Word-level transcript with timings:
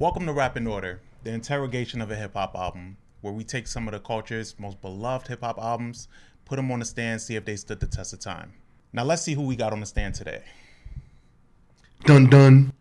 Welcome 0.00 0.24
to 0.28 0.32
Rap 0.32 0.56
in 0.56 0.66
Order, 0.66 1.02
the 1.24 1.30
interrogation 1.30 2.00
of 2.00 2.10
a 2.10 2.16
hip 2.16 2.32
hop 2.32 2.54
album, 2.56 2.96
where 3.20 3.34
we 3.34 3.44
take 3.44 3.66
some 3.66 3.86
of 3.86 3.92
the 3.92 4.00
culture's 4.00 4.58
most 4.58 4.80
beloved 4.80 5.28
hip 5.28 5.42
hop 5.42 5.58
albums, 5.58 6.08
put 6.46 6.56
them 6.56 6.72
on 6.72 6.78
the 6.78 6.86
stand, 6.86 7.20
see 7.20 7.36
if 7.36 7.44
they 7.44 7.54
stood 7.54 7.80
the 7.80 7.86
test 7.86 8.14
of 8.14 8.18
time. 8.18 8.54
Now 8.94 9.04
let's 9.04 9.20
see 9.20 9.34
who 9.34 9.42
we 9.42 9.56
got 9.56 9.74
on 9.74 9.80
the 9.80 9.84
stand 9.84 10.14
today. 10.14 10.42
Dun 12.06 12.30
dun. 12.30 12.72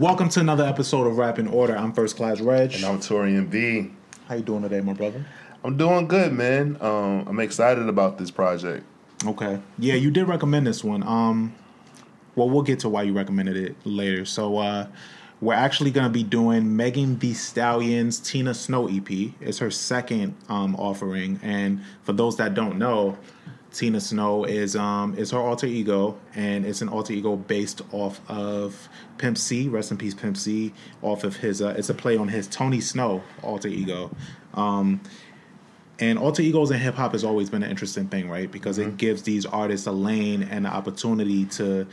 Welcome 0.00 0.30
to 0.30 0.40
another 0.40 0.64
episode 0.64 1.06
of 1.06 1.18
Rap 1.18 1.38
in 1.38 1.46
Order. 1.46 1.76
I'm 1.76 1.92
First 1.92 2.16
Class 2.16 2.40
Reg. 2.40 2.74
And 2.74 2.86
I'm 2.86 3.00
Torian 3.00 3.50
B. 3.50 3.90
How 4.28 4.36
you 4.36 4.40
doing 4.40 4.62
today, 4.62 4.80
my 4.80 4.94
brother? 4.94 5.26
I'm 5.62 5.76
doing 5.76 6.08
good, 6.08 6.32
man. 6.32 6.78
Um, 6.80 7.28
I'm 7.28 7.38
excited 7.38 7.86
about 7.86 8.16
this 8.16 8.30
project. 8.30 8.82
Okay. 9.26 9.60
Yeah, 9.78 9.96
you 9.96 10.10
did 10.10 10.26
recommend 10.26 10.66
this 10.66 10.82
one. 10.82 11.02
Um, 11.02 11.54
well, 12.34 12.48
we'll 12.48 12.62
get 12.62 12.78
to 12.78 12.88
why 12.88 13.02
you 13.02 13.12
recommended 13.12 13.58
it 13.58 13.76
later. 13.84 14.24
So, 14.24 14.56
uh, 14.56 14.86
we're 15.42 15.52
actually 15.52 15.90
going 15.90 16.06
to 16.06 16.12
be 16.12 16.22
doing 16.22 16.74
Megan 16.74 17.18
Thee 17.18 17.34
Stallion's 17.34 18.20
Tina 18.20 18.54
Snow 18.54 18.88
EP. 18.88 19.10
It's 19.42 19.58
her 19.58 19.70
second 19.70 20.34
um, 20.48 20.76
offering, 20.76 21.40
and 21.42 21.82
for 22.04 22.14
those 22.14 22.38
that 22.38 22.54
don't 22.54 22.78
know, 22.78 23.18
Tina 23.72 24.00
Snow 24.00 24.44
is 24.44 24.74
um 24.74 25.16
is 25.16 25.30
her 25.30 25.38
alter 25.38 25.66
ego, 25.66 26.18
and 26.34 26.66
it's 26.66 26.82
an 26.82 26.88
alter 26.88 27.12
ego 27.12 27.36
based 27.36 27.82
off 27.92 28.20
of 28.28 28.88
Pimp 29.18 29.38
C. 29.38 29.68
Rest 29.68 29.90
in 29.90 29.96
peace, 29.96 30.14
Pimp 30.14 30.36
C. 30.36 30.72
Off 31.02 31.24
of 31.24 31.36
his, 31.36 31.62
uh, 31.62 31.74
it's 31.76 31.88
a 31.88 31.94
play 31.94 32.16
on 32.16 32.28
his 32.28 32.46
Tony 32.48 32.80
Snow 32.80 33.22
alter 33.42 33.68
ego. 33.68 34.10
Um, 34.54 35.00
and 36.00 36.18
alter 36.18 36.42
egos 36.42 36.70
in 36.70 36.80
hip 36.80 36.94
hop 36.94 37.12
has 37.12 37.24
always 37.24 37.50
been 37.50 37.62
an 37.62 37.70
interesting 37.70 38.08
thing, 38.08 38.28
right? 38.30 38.50
Because 38.50 38.78
it 38.78 38.96
gives 38.96 39.22
these 39.22 39.44
artists 39.44 39.86
a 39.86 39.92
lane 39.92 40.42
and 40.42 40.66
an 40.66 40.72
opportunity 40.72 41.44
to 41.46 41.86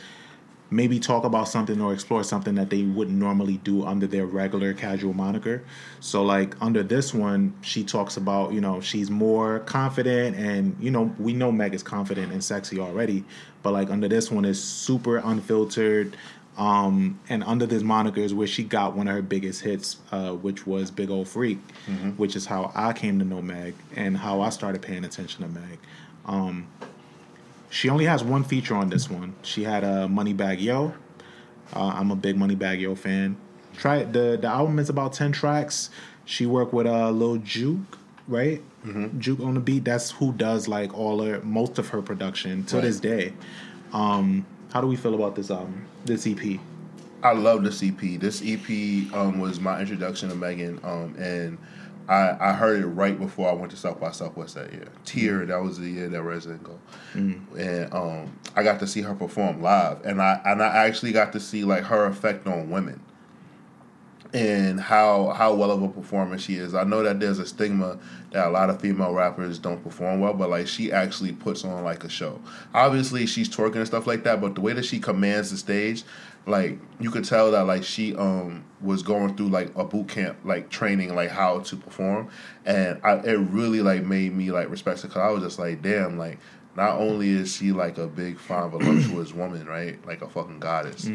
maybe 0.70 1.00
talk 1.00 1.24
about 1.24 1.48
something 1.48 1.80
or 1.80 1.94
explore 1.94 2.24
something 2.24 2.56
that 2.56 2.70
they 2.70 2.84
wouldn't 2.84 3.18
normally 3.18 3.58
do 3.58 3.86
under 3.86 4.06
their 4.06 4.26
regular 4.26 4.74
casual 4.74 5.14
moniker. 5.14 5.64
So 6.00 6.24
like 6.24 6.62
under 6.62 6.84
this 6.84 7.14
one, 7.14 7.54
she 7.62 7.84
talks 7.84 8.18
about, 8.18 8.52
you 8.54 8.60
know, 8.60 8.82
she's 8.82 9.10
more 9.10 9.60
confident 9.60 10.36
and 10.36 10.76
you 10.80 10.92
know, 10.92 11.14
we 11.20 11.34
know 11.34 11.52
Meg 11.52 11.74
is 11.74 11.84
confident 11.84 12.32
and 12.32 12.44
sexy 12.44 12.80
already, 12.80 13.24
but 13.64 13.72
like 13.72 13.90
under 13.90 14.08
this 14.08 14.30
one 14.30 14.46
is 14.46 14.62
super 14.62 15.18
unfiltered. 15.18 16.18
Um, 16.58 17.20
and 17.30 17.44
under 17.44 17.68
this 17.68 17.84
moniker 17.84 18.20
is 18.20 18.34
where 18.34 18.48
she 18.48 18.64
got 18.64 18.96
one 18.96 19.08
of 19.08 19.14
her 19.14 19.22
biggest 19.22 19.62
hits, 19.62 19.98
uh, 20.12 20.32
which 20.32 20.66
was 20.66 20.90
Big 20.90 21.12
Old 21.12 21.28
Freak, 21.28 21.60
which 22.18 22.36
is 22.36 22.48
how 22.48 22.72
I 22.74 22.94
came 22.94 23.20
to 23.20 23.26
know 23.26 23.44
Meg 23.44 23.76
and 23.96 24.18
how 24.18 24.42
I 24.42 24.50
started 24.50 24.82
paying 24.82 25.06
attention 25.06 25.44
to 25.44 25.50
Meg. 25.50 25.78
Um, 26.26 26.68
she 27.70 27.90
only 27.90 28.06
has 28.06 28.24
one 28.24 28.44
feature 28.44 28.76
on 28.76 28.90
this 28.90 29.10
one. 29.10 29.36
She 29.42 29.64
had 29.64 29.84
a 29.84 30.08
Moneybagg 30.08 30.62
Yo. 30.62 30.94
Uh, 31.76 31.88
I'm 31.96 32.12
a 32.12 32.16
big 32.16 32.38
Moneybagg 32.38 32.80
Yo 32.80 32.96
fan. 32.96 33.36
Try 33.78 33.98
it. 33.98 34.14
the 34.14 34.38
the 34.42 34.48
album 34.48 34.80
is 34.80 34.90
about 34.90 35.14
ten 35.14 35.32
tracks. 35.32 35.90
She 36.26 36.46
worked 36.46 36.74
with 36.74 36.88
uh, 36.88 37.10
Lil 37.12 37.38
Juke, 37.38 37.98
right? 38.28 38.62
Juke 39.20 39.42
on 39.42 39.54
the 39.56 39.60
beat. 39.60 39.84
That's 39.84 40.12
who 40.12 40.32
does 40.32 40.70
like 40.70 40.98
all 40.98 41.22
her 41.22 41.42
most 41.42 41.78
of 41.78 41.90
her 41.90 42.02
production 42.02 42.64
to 42.66 42.78
Right. 42.78 42.84
this 42.86 43.00
day. 43.02 43.34
Um, 43.92 44.46
how 44.72 44.80
do 44.80 44.88
we 44.88 44.96
feel 44.96 45.14
about 45.14 45.36
this 45.36 45.52
album? 45.52 45.86
This 46.06 46.26
EP? 46.26 46.58
I 47.22 47.34
love 47.34 47.64
this 47.66 47.84
EP. 47.84 48.00
This 48.20 48.42
EP 48.46 49.12
um, 49.14 49.40
was 49.40 49.60
my 49.60 49.82
introduction 49.82 50.30
to 50.30 50.36
Megan, 50.36 50.80
um, 50.86 51.16
and 51.20 51.58
I, 52.08 52.38
I 52.40 52.54
heard 52.54 52.82
it 52.82 52.86
right 52.88 53.20
before 53.20 53.50
I 53.50 53.54
went 53.54 53.72
to 53.72 53.78
South 53.78 54.00
by 54.00 54.12
Southwest 54.12 54.56
that 54.56 54.72
year. 54.72 54.88
Tear, 55.06 55.46
that 55.46 55.62
was 55.62 55.78
the 55.78 55.90
year 55.90 56.08
that 56.08 56.22
Resident 56.22 56.64
Go, 56.64 56.80
and 57.58 57.94
um, 57.94 58.40
I 58.56 58.64
got 58.64 58.80
to 58.80 58.88
see 58.88 59.02
her 59.02 59.14
perform 59.14 59.62
live, 59.62 60.06
and 60.06 60.22
I 60.22 60.42
and 60.46 60.62
I 60.64 60.86
actually 60.86 61.12
got 61.12 61.34
to 61.34 61.40
see 61.40 61.64
like 61.64 61.84
her 61.84 62.06
effect 62.06 62.48
on 62.48 62.70
women. 62.70 63.02
And 64.34 64.80
how 64.80 65.30
how 65.30 65.54
well 65.54 65.72
of 65.72 65.82
a 65.82 65.88
performer 65.88 66.38
she 66.38 66.56
is. 66.56 66.74
I 66.74 66.84
know 66.84 67.04
that 67.04 67.20
there's 67.20 67.40
a 67.40 67.46
stigma 67.46 67.98
that 68.32 68.48
a 68.48 68.50
lot 68.50 68.70
of 68.70 68.82
female 68.82 69.14
rappers 69.14 69.60
don't 69.60 69.84
perform 69.84 70.20
well, 70.20 70.34
but 70.34 70.50
like 70.50 70.68
she 70.68 70.92
actually 70.92 71.32
puts 71.32 71.64
on 71.64 71.84
like 71.84 72.04
a 72.04 72.10
show. 72.10 72.40
Obviously, 72.74 73.26
she's 73.26 73.50
twerking 73.50 73.78
and 73.78 73.88
stuff 73.88 74.08
like 74.08 74.24
that, 74.24 74.42
but 74.42 74.56
the 74.56 74.62
way 74.62 74.74
that 74.74 74.86
she 74.86 75.00
commands 75.00 75.52
the 75.52 75.58
stage, 75.58 76.04
like 76.46 76.78
you 77.00 77.10
could 77.12 77.24
tell 77.26 77.52
that 77.52 77.62
like 77.68 77.84
she 77.84 78.16
um 78.16 78.64
was 78.82 79.02
going 79.02 79.36
through 79.36 79.50
like 79.50 79.76
a 79.76 79.84
boot 79.84 80.08
camp 80.10 80.38
like 80.44 80.70
training 80.70 81.16
like 81.16 81.30
how 81.30 81.60
to 81.60 81.76
perform, 81.76 82.30
and 82.66 83.00
I, 83.04 83.14
it 83.20 83.38
really 83.38 83.82
like 83.82 84.04
made 84.04 84.36
me 84.36 84.52
like 84.52 84.70
respect 84.70 85.02
her 85.02 85.08
because 85.08 85.22
I 85.22 85.30
was 85.30 85.44
just 85.44 85.60
like 85.60 85.82
damn 85.82 86.18
like. 86.18 86.40
Not 86.76 87.00
only 87.00 87.30
is 87.30 87.56
she 87.56 87.72
like 87.72 87.98
a 87.98 88.06
big, 88.06 88.38
fine, 88.38 88.70
voluptuous 88.70 89.34
woman, 89.34 89.66
right? 89.66 89.98
Like 90.06 90.22
a 90.22 90.30
fucking 90.30 90.60
goddess. 90.60 91.08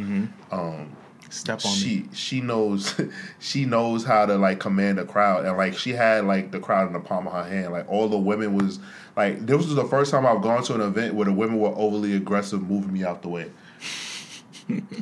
Um, 0.50 0.90
Step 1.32 1.64
on 1.64 1.72
me. 1.72 1.78
she 1.78 2.08
she 2.12 2.40
knows 2.42 2.94
she 3.38 3.64
knows 3.64 4.04
how 4.04 4.26
to 4.26 4.36
like 4.36 4.60
command 4.60 4.98
a 4.98 5.06
crowd. 5.06 5.46
And 5.46 5.56
like 5.56 5.78
she 5.78 5.92
had 5.92 6.26
like 6.26 6.50
the 6.50 6.60
crowd 6.60 6.88
in 6.88 6.92
the 6.92 7.00
palm 7.00 7.26
of 7.26 7.32
her 7.32 7.44
hand. 7.44 7.72
Like 7.72 7.88
all 7.90 8.06
the 8.06 8.18
women 8.18 8.54
was 8.54 8.78
like 9.16 9.46
this 9.46 9.56
was 9.56 9.74
the 9.74 9.86
first 9.86 10.10
time 10.10 10.26
I've 10.26 10.42
gone 10.42 10.62
to 10.64 10.74
an 10.74 10.82
event 10.82 11.14
where 11.14 11.24
the 11.24 11.32
women 11.32 11.58
were 11.58 11.70
overly 11.74 12.14
aggressive 12.14 12.62
moving 12.62 12.92
me 12.92 13.02
out 13.02 13.22
the 13.22 13.30
way. 13.30 13.50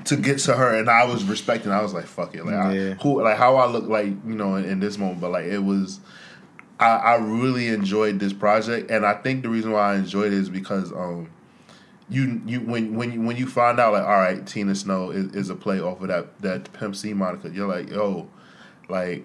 To 0.04 0.16
get 0.16 0.38
to 0.40 0.54
her 0.54 0.74
and 0.74 0.88
I 0.88 1.04
was 1.04 1.22
respecting. 1.24 1.70
I 1.72 1.82
was 1.82 1.92
like 1.92 2.06
fuck 2.06 2.34
it. 2.34 2.44
Like 2.44 2.54
Yeah. 2.54 2.94
I, 2.98 3.02
who 3.02 3.22
like 3.22 3.36
how 3.36 3.56
I 3.56 3.66
look 3.66 3.88
like 3.88 4.06
you 4.06 4.34
know 4.36 4.54
in, 4.54 4.64
in 4.64 4.80
this 4.80 4.98
moment. 4.98 5.20
But 5.20 5.32
like 5.32 5.46
it 5.46 5.58
was 5.58 6.00
I, 6.78 6.96
I 6.96 7.14
really 7.16 7.68
enjoyed 7.68 8.20
this 8.20 8.32
project. 8.32 8.90
And 8.90 9.04
I 9.04 9.14
think 9.14 9.42
the 9.42 9.48
reason 9.48 9.72
why 9.72 9.94
I 9.94 9.96
enjoyed 9.96 10.28
it 10.28 10.34
is 10.34 10.48
because 10.48 10.92
um 10.92 11.28
you 12.10 12.42
you 12.44 12.60
when 12.60 12.94
when 12.94 13.12
you, 13.12 13.20
when 13.22 13.36
you 13.36 13.46
find 13.46 13.78
out 13.78 13.92
like 13.92 14.02
all 14.02 14.08
right 14.08 14.46
Tina 14.46 14.74
Snow 14.74 15.10
is, 15.10 15.34
is 15.34 15.50
a 15.50 15.54
play 15.54 15.80
off 15.80 16.00
of 16.00 16.08
that 16.08 16.38
that 16.40 16.72
Pimp 16.72 16.96
C 16.96 17.14
Monica 17.14 17.48
you're 17.48 17.68
like 17.68 17.88
yo 17.90 18.28
like 18.88 19.24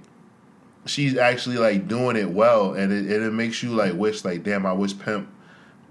she's 0.85 1.17
actually 1.17 1.57
like 1.57 1.87
doing 1.87 2.15
it 2.15 2.29
well 2.29 2.73
and 2.73 2.93
it, 2.93 3.11
and 3.11 3.25
it 3.25 3.33
makes 3.33 3.63
you 3.63 3.71
like 3.71 3.93
wish 3.95 4.23
like 4.23 4.43
damn 4.43 4.65
I 4.65 4.73
wish 4.73 4.97
Pimp 4.97 5.27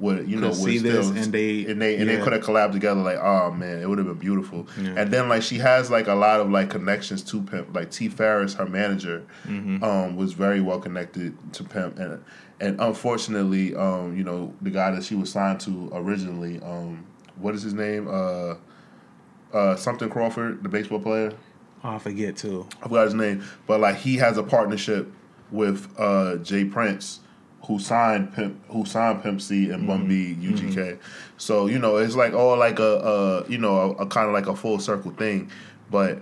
would 0.01 0.29
you 0.29 0.37
know 0.37 0.49
would 0.49 0.57
see 0.57 0.79
this 0.79 1.07
and 1.09 1.33
they- 1.33 1.67
and 1.67 1.81
they 1.81 1.97
and 1.97 2.09
they 2.09 2.17
could 2.19 2.33
have 2.33 2.43
collabed 2.43 2.73
together 2.73 3.01
like 3.01 3.19
oh 3.19 3.53
man 3.53 3.79
it 3.81 3.89
would 3.89 3.99
have 3.99 4.07
been 4.09 4.19
beautiful. 4.19 4.67
Yeah. 4.81 4.95
and 4.97 5.11
then 5.13 5.29
like 5.29 5.43
she 5.43 5.59
has 5.59 5.91
like 5.91 6.09
a 6.09 6.15
lot 6.15 6.41
of 6.41 6.51
like 6.51 6.69
connections 6.71 7.23
to 7.25 7.41
Pimp. 7.43 7.75
Like 7.75 7.91
T 7.93 8.09
Farris 8.09 8.55
her 8.55 8.67
manager 8.67 9.23
Mm-hmm. 9.47 9.85
um 9.85 10.17
was 10.17 10.33
very 10.33 10.61
well 10.61 10.81
connected 10.81 11.37
to 11.55 11.63
Pimp. 11.65 11.99
And 11.99 12.23
and 12.61 12.81
unfortunately 12.81 13.75
um 13.77 14.17
you 14.17 14.25
know 14.25 14.53
the 14.63 14.71
guy 14.71 14.91
that 14.91 15.05
she 15.05 15.15
was 15.15 15.31
signed 15.31 15.61
to 15.61 15.91
originally 15.93 16.61
um 16.63 17.07
what 17.37 17.55
is 17.55 17.63
his 17.63 17.75
name? 17.75 18.09
Uh 18.11 18.55
uh 19.53 19.77
something 19.77 20.09
Crawford 20.09 20.63
the 20.63 20.69
baseball 20.69 21.01
player? 21.01 21.33
Oh, 21.85 21.91
I 21.91 21.99
forget 21.99 22.37
too. 22.37 22.67
I 22.81 22.85
forgot 22.89 23.05
his 23.05 23.15
name, 23.15 23.45
but 23.67 23.79
like 23.79 23.97
he 23.97 24.17
has 24.17 24.39
a 24.39 24.43
partnership 24.43 25.13
with 25.53 25.89
uh 25.99 26.37
J 26.39 26.65
Prince, 26.65 27.21
who 27.67 27.79
signed 27.79 28.33
Pimp, 28.35 28.63
who 28.69 28.85
signed 28.85 29.23
Pimp 29.23 29.41
C 29.41 29.71
and 29.71 29.87
Bun 29.87 30.09
B 30.09 30.37
UGK. 30.41 30.99
So 31.37 31.67
you 31.67 31.79
know 31.79 31.97
it's 31.97 32.15
like 32.15 32.33
all 32.33 32.57
like 32.57 32.79
a, 32.79 33.45
a 33.45 33.51
you 33.51 33.59
know 33.59 33.77
a, 33.77 33.91
a 34.03 34.07
kind 34.07 34.27
of 34.27 34.33
like 34.33 34.47
a 34.47 34.57
full 34.57 34.79
circle 34.79 35.11
thing, 35.13 35.51
but. 35.91 36.19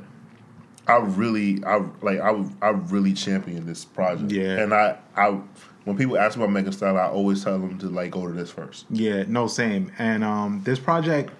I 0.85 0.97
really, 0.97 1.63
I 1.65 1.77
like, 2.01 2.19
I, 2.19 2.45
I 2.61 2.71
really 2.71 3.13
champion 3.13 3.67
this 3.67 3.85
project. 3.85 4.33
Yeah. 4.33 4.59
and 4.59 4.75
I, 4.75 4.99
I, 5.15 5.39
when 5.85 5.97
people 5.97 6.19
ask 6.19 6.37
about 6.37 6.51
Megan 6.51 6.73
Style, 6.73 6.99
I 6.99 7.07
always 7.07 7.45
tell 7.45 7.59
them 7.59 7.79
to 7.79 7.89
like 7.89 8.11
go 8.11 8.27
to 8.27 8.33
this 8.33 8.51
first. 8.51 8.87
Yeah, 8.91 9.23
no, 9.29 9.47
same. 9.47 9.93
And 9.99 10.25
um, 10.25 10.61
this 10.65 10.81
project, 10.81 11.33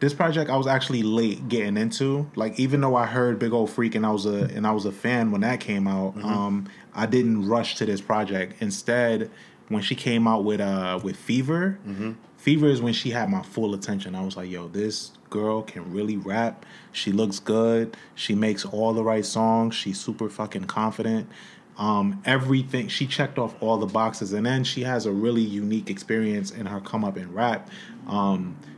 this 0.00 0.12
project, 0.12 0.50
I 0.50 0.56
was 0.56 0.66
actually 0.66 1.02
late 1.02 1.48
getting 1.48 1.76
into. 1.76 2.30
Like, 2.36 2.58
even 2.58 2.80
though 2.82 2.94
I 2.96 3.06
heard 3.06 3.38
Big 3.38 3.52
Old 3.52 3.70
Freak 3.70 3.94
and 3.94 4.04
I 4.04 4.10
was 4.10 4.26
a 4.26 4.44
and 4.54 4.66
I 4.66 4.72
was 4.72 4.84
a 4.84 4.92
fan 4.92 5.30
when 5.30 5.40
that 5.42 5.60
came 5.60 5.86
out, 5.88 6.14
um, 6.22 6.68
I 6.94 7.06
didn't 7.06 7.48
rush 7.48 7.76
to 7.76 7.86
this 7.86 8.00
project. 8.00 8.60
Instead, 8.60 9.30
when 9.68 9.82
she 9.82 9.94
came 9.94 10.28
out 10.28 10.44
with 10.44 10.60
uh 10.60 11.00
with 11.02 11.16
Fever, 11.16 11.78
Fever 12.36 12.66
is 12.68 12.80
when 12.80 12.92
she 12.92 13.10
had 13.10 13.28
my 13.30 13.42
full 13.42 13.74
attention. 13.74 14.14
I 14.14 14.22
was 14.22 14.36
like, 14.36 14.50
yo, 14.50 14.68
this 14.68 15.12
girl 15.30 15.62
can 15.62 15.92
really 15.92 16.16
rap. 16.16 16.64
She 16.92 17.10
looks 17.10 17.40
good. 17.40 17.96
She 18.14 18.34
makes 18.34 18.64
all 18.64 18.92
the 18.92 19.02
right 19.02 19.24
songs. 19.24 19.74
She's 19.74 19.98
super 19.98 20.28
fucking 20.28 20.64
confident. 20.64 21.28
Um, 21.78 22.22
everything 22.24 22.88
she 22.88 23.06
checked 23.06 23.38
off 23.38 23.54
all 23.60 23.76
the 23.76 23.86
boxes, 23.86 24.32
and 24.32 24.46
then 24.46 24.64
she 24.64 24.82
has 24.84 25.04
a 25.06 25.12
really 25.12 25.42
unique 25.42 25.90
experience 25.90 26.50
in 26.50 26.66
her 26.66 26.80
come 26.80 27.04
up 27.04 27.16
in 27.16 27.32
rap 27.32 27.68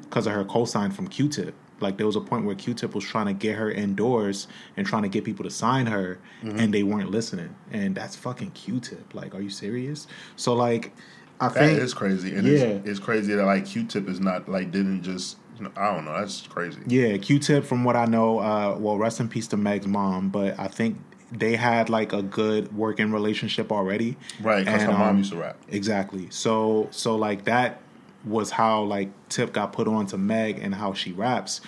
because 0.08 0.26
of 0.26 0.32
her 0.32 0.44
co-sign 0.44 0.90
from 0.90 1.08
Q-Tip. 1.08 1.54
Like 1.80 1.96
there 1.96 2.06
was 2.06 2.16
a 2.16 2.20
point 2.20 2.44
where 2.44 2.54
Q-Tip 2.56 2.94
was 2.94 3.04
trying 3.04 3.26
to 3.26 3.32
get 3.32 3.56
her 3.56 3.70
indoors 3.70 4.48
and 4.76 4.86
trying 4.86 5.02
to 5.02 5.08
get 5.08 5.24
people 5.24 5.44
to 5.44 5.50
sign 5.50 5.86
her, 5.86 6.18
and 6.42 6.74
they 6.74 6.82
weren't 6.82 7.10
listening. 7.10 7.54
And 7.70 7.94
that's 7.94 8.16
fucking 8.16 8.50
Q-Tip. 8.52 9.14
Like, 9.14 9.34
are 9.34 9.40
you 9.40 9.50
serious? 9.50 10.06
So 10.36 10.54
like, 10.54 10.92
I 11.40 11.48
That 11.48 11.54
think 11.54 11.80
is 11.80 11.94
crazy, 11.94 12.34
and 12.34 12.46
Yeah. 12.46 12.52
it's, 12.64 12.88
it's 12.88 12.98
crazy 12.98 13.34
that 13.34 13.44
like 13.44 13.64
Q-Tip 13.66 14.08
is 14.08 14.18
not 14.18 14.48
like 14.48 14.72
didn't 14.72 15.02
just 15.02 15.36
I 15.76 15.92
don't 15.92 16.04
know 16.04 16.14
that's 16.14 16.46
crazy. 16.46 16.80
Yeah, 16.86 17.16
Q-Tip. 17.16 17.64
From 17.64 17.84
what 17.84 17.96
I 17.96 18.06
know, 18.06 18.38
uh, 18.38 18.76
well, 18.78 18.96
rest 18.96 19.20
in 19.20 19.28
peace 19.28 19.46
to 19.48 19.56
Meg's 19.56 19.86
mom, 19.86 20.28
but 20.30 20.58
I 20.58 20.68
think 20.68 20.98
they 21.32 21.56
had 21.56 21.90
like 21.90 22.12
a 22.12 22.22
good 22.22 22.74
working 22.76 23.12
relationship 23.12 23.70
already. 23.70 24.16
Right, 24.40 24.64
because 24.64 24.82
her 24.82 24.92
mom 24.92 25.02
um, 25.02 25.18
used 25.18 25.32
to 25.32 25.38
rap. 25.38 25.58
Exactly. 25.68 26.28
So, 26.30 26.88
so 26.90 27.16
like 27.16 27.44
that 27.44 27.82
was 28.28 28.50
how 28.50 28.82
like 28.82 29.10
Tip 29.28 29.52
got 29.52 29.72
put 29.72 29.88
on 29.88 30.06
to 30.06 30.18
Meg 30.18 30.58
and 30.58 30.74
how 30.74 30.92
she 30.92 31.12
raps. 31.12 31.60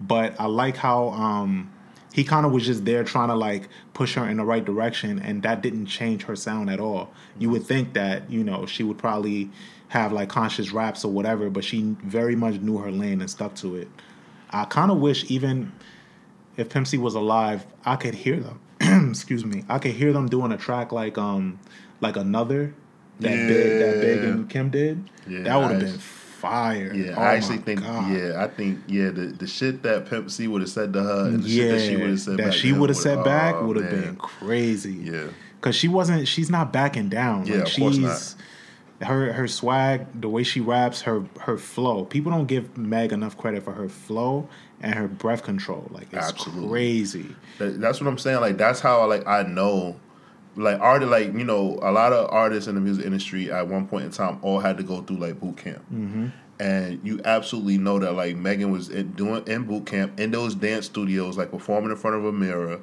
But 0.00 0.34
I 0.38 0.46
like 0.46 0.76
how 0.76 1.08
um 1.10 1.72
he 2.12 2.24
kind 2.24 2.46
of 2.46 2.52
was 2.52 2.66
just 2.66 2.84
there 2.84 3.04
trying 3.04 3.28
to 3.28 3.34
like 3.34 3.68
push 3.94 4.14
her 4.14 4.28
in 4.28 4.38
the 4.38 4.44
right 4.44 4.64
direction, 4.64 5.18
and 5.18 5.42
that 5.42 5.62
didn't 5.62 5.86
change 5.86 6.24
her 6.24 6.36
sound 6.36 6.70
at 6.70 6.80
all. 6.80 7.12
You 7.38 7.50
would 7.50 7.64
think 7.64 7.92
that 7.94 8.30
you 8.30 8.42
know 8.42 8.66
she 8.66 8.82
would 8.82 8.98
probably 8.98 9.50
have 9.88 10.12
like 10.12 10.28
conscious 10.28 10.72
raps 10.72 11.04
or 11.04 11.12
whatever, 11.12 11.50
but 11.50 11.64
she 11.64 11.96
very 12.04 12.36
much 12.36 12.60
knew 12.60 12.78
her 12.78 12.90
lane 12.90 13.20
and 13.20 13.30
stuck 13.30 13.54
to 13.56 13.76
it. 13.76 13.88
I 14.50 14.64
kind 14.64 14.90
of 14.90 14.98
wish 14.98 15.30
even 15.30 15.72
if 16.56 16.68
Pimp 16.70 16.86
C 16.86 16.98
was 16.98 17.14
alive, 17.14 17.66
I 17.84 17.96
could 17.96 18.14
hear 18.14 18.40
them. 18.40 18.60
Excuse 19.10 19.44
me, 19.44 19.64
I 19.68 19.78
could 19.78 19.92
hear 19.92 20.12
them 20.12 20.28
doing 20.28 20.52
a 20.52 20.56
track 20.56 20.92
like 20.92 21.18
um 21.18 21.58
like 22.00 22.16
another 22.16 22.74
that 23.20 23.30
big 23.48 23.78
that 23.80 24.00
big 24.00 24.24
and 24.24 24.50
Kim 24.50 24.70
did. 24.70 25.08
Yeah, 25.26 25.42
that 25.42 25.56
would 25.56 25.70
have 25.72 25.80
been 25.80 25.98
fire. 25.98 26.94
Yeah, 26.94 27.14
Oh 27.16 27.20
I 27.22 27.34
actually 27.34 27.58
think. 27.58 27.82
God. 27.82 28.12
Yeah, 28.12 28.42
I 28.42 28.48
think. 28.48 28.80
Yeah, 28.86 29.10
the 29.10 29.26
the 29.26 29.46
shit 29.46 29.82
that 29.82 30.08
Pimp 30.08 30.30
C 30.30 30.46
would 30.46 30.60
have 30.62 30.70
said 30.70 30.92
to 30.92 31.02
her, 31.02 31.26
and 31.28 31.42
the 31.42 31.48
shit 31.48 31.66
yeah, 31.66 31.72
that 31.72 31.80
she 31.80 31.96
would 31.96 32.10
have 32.10 32.20
said 32.20 32.36
that 32.38 32.44
back 32.44 32.52
she 32.52 32.72
would 32.72 32.90
have 32.90 32.96
said 32.98 33.24
back 33.24 33.54
oh, 33.56 33.66
would 33.66 33.76
have 33.76 33.90
been 33.90 34.16
crazy. 34.16 34.92
Yeah, 34.94 35.28
Cause 35.60 35.74
she 35.74 35.88
wasn't, 35.88 36.28
she's 36.28 36.50
not 36.50 36.72
backing 36.72 37.08
down. 37.08 37.46
Yeah, 37.46 37.56
like 37.56 37.66
of 37.68 37.74
course 37.76 37.96
she's 37.96 38.36
her 39.02 39.32
her 39.32 39.48
swag, 39.48 40.20
the 40.20 40.28
way 40.28 40.42
she 40.42 40.60
raps, 40.60 41.02
her 41.02 41.24
her 41.40 41.58
flow. 41.58 42.04
People 42.04 42.32
don't 42.32 42.46
give 42.46 42.76
Meg 42.76 43.12
enough 43.12 43.36
credit 43.36 43.62
for 43.64 43.72
her 43.72 43.88
flow 43.88 44.48
and 44.80 44.94
her 44.94 45.08
breath 45.08 45.42
control. 45.42 45.88
Like 45.90 46.08
it's 46.12 46.28
Absolutely. 46.28 46.68
crazy. 46.68 47.36
That- 47.58 47.80
that's 47.80 48.00
what 48.00 48.06
I'm 48.08 48.18
saying. 48.18 48.40
Like 48.40 48.56
that's 48.56 48.80
how 48.80 49.06
like 49.08 49.26
I 49.26 49.42
know, 49.42 49.96
like 50.58 50.80
art 50.80 51.02
like 51.02 51.32
you 51.32 51.44
know 51.44 51.78
a 51.82 51.92
lot 51.92 52.12
of 52.12 52.28
artists 52.30 52.66
in 52.66 52.74
the 52.74 52.80
music 52.80 53.06
industry 53.06 53.50
at 53.50 53.68
one 53.68 53.86
point 53.86 54.04
in 54.04 54.10
time 54.10 54.38
all 54.42 54.58
had 54.58 54.76
to 54.76 54.82
go 54.82 55.02
through 55.02 55.18
like 55.18 55.40
boot 55.40 55.56
camp. 55.56 55.84
Mm-hmm. 55.92 56.28
And 56.60 57.00
you 57.04 57.20
absolutely 57.24 57.78
know 57.78 58.00
that 58.00 58.14
like 58.14 58.34
Megan 58.34 58.72
was 58.72 58.88
in, 58.88 59.12
doing 59.12 59.46
in 59.46 59.62
boot 59.62 59.86
camp 59.86 60.18
in 60.18 60.32
those 60.32 60.56
dance 60.56 60.86
studios, 60.86 61.38
like 61.38 61.52
performing 61.52 61.90
in 61.90 61.96
front 61.96 62.16
of 62.16 62.24
a 62.24 62.32
mirror, 62.32 62.80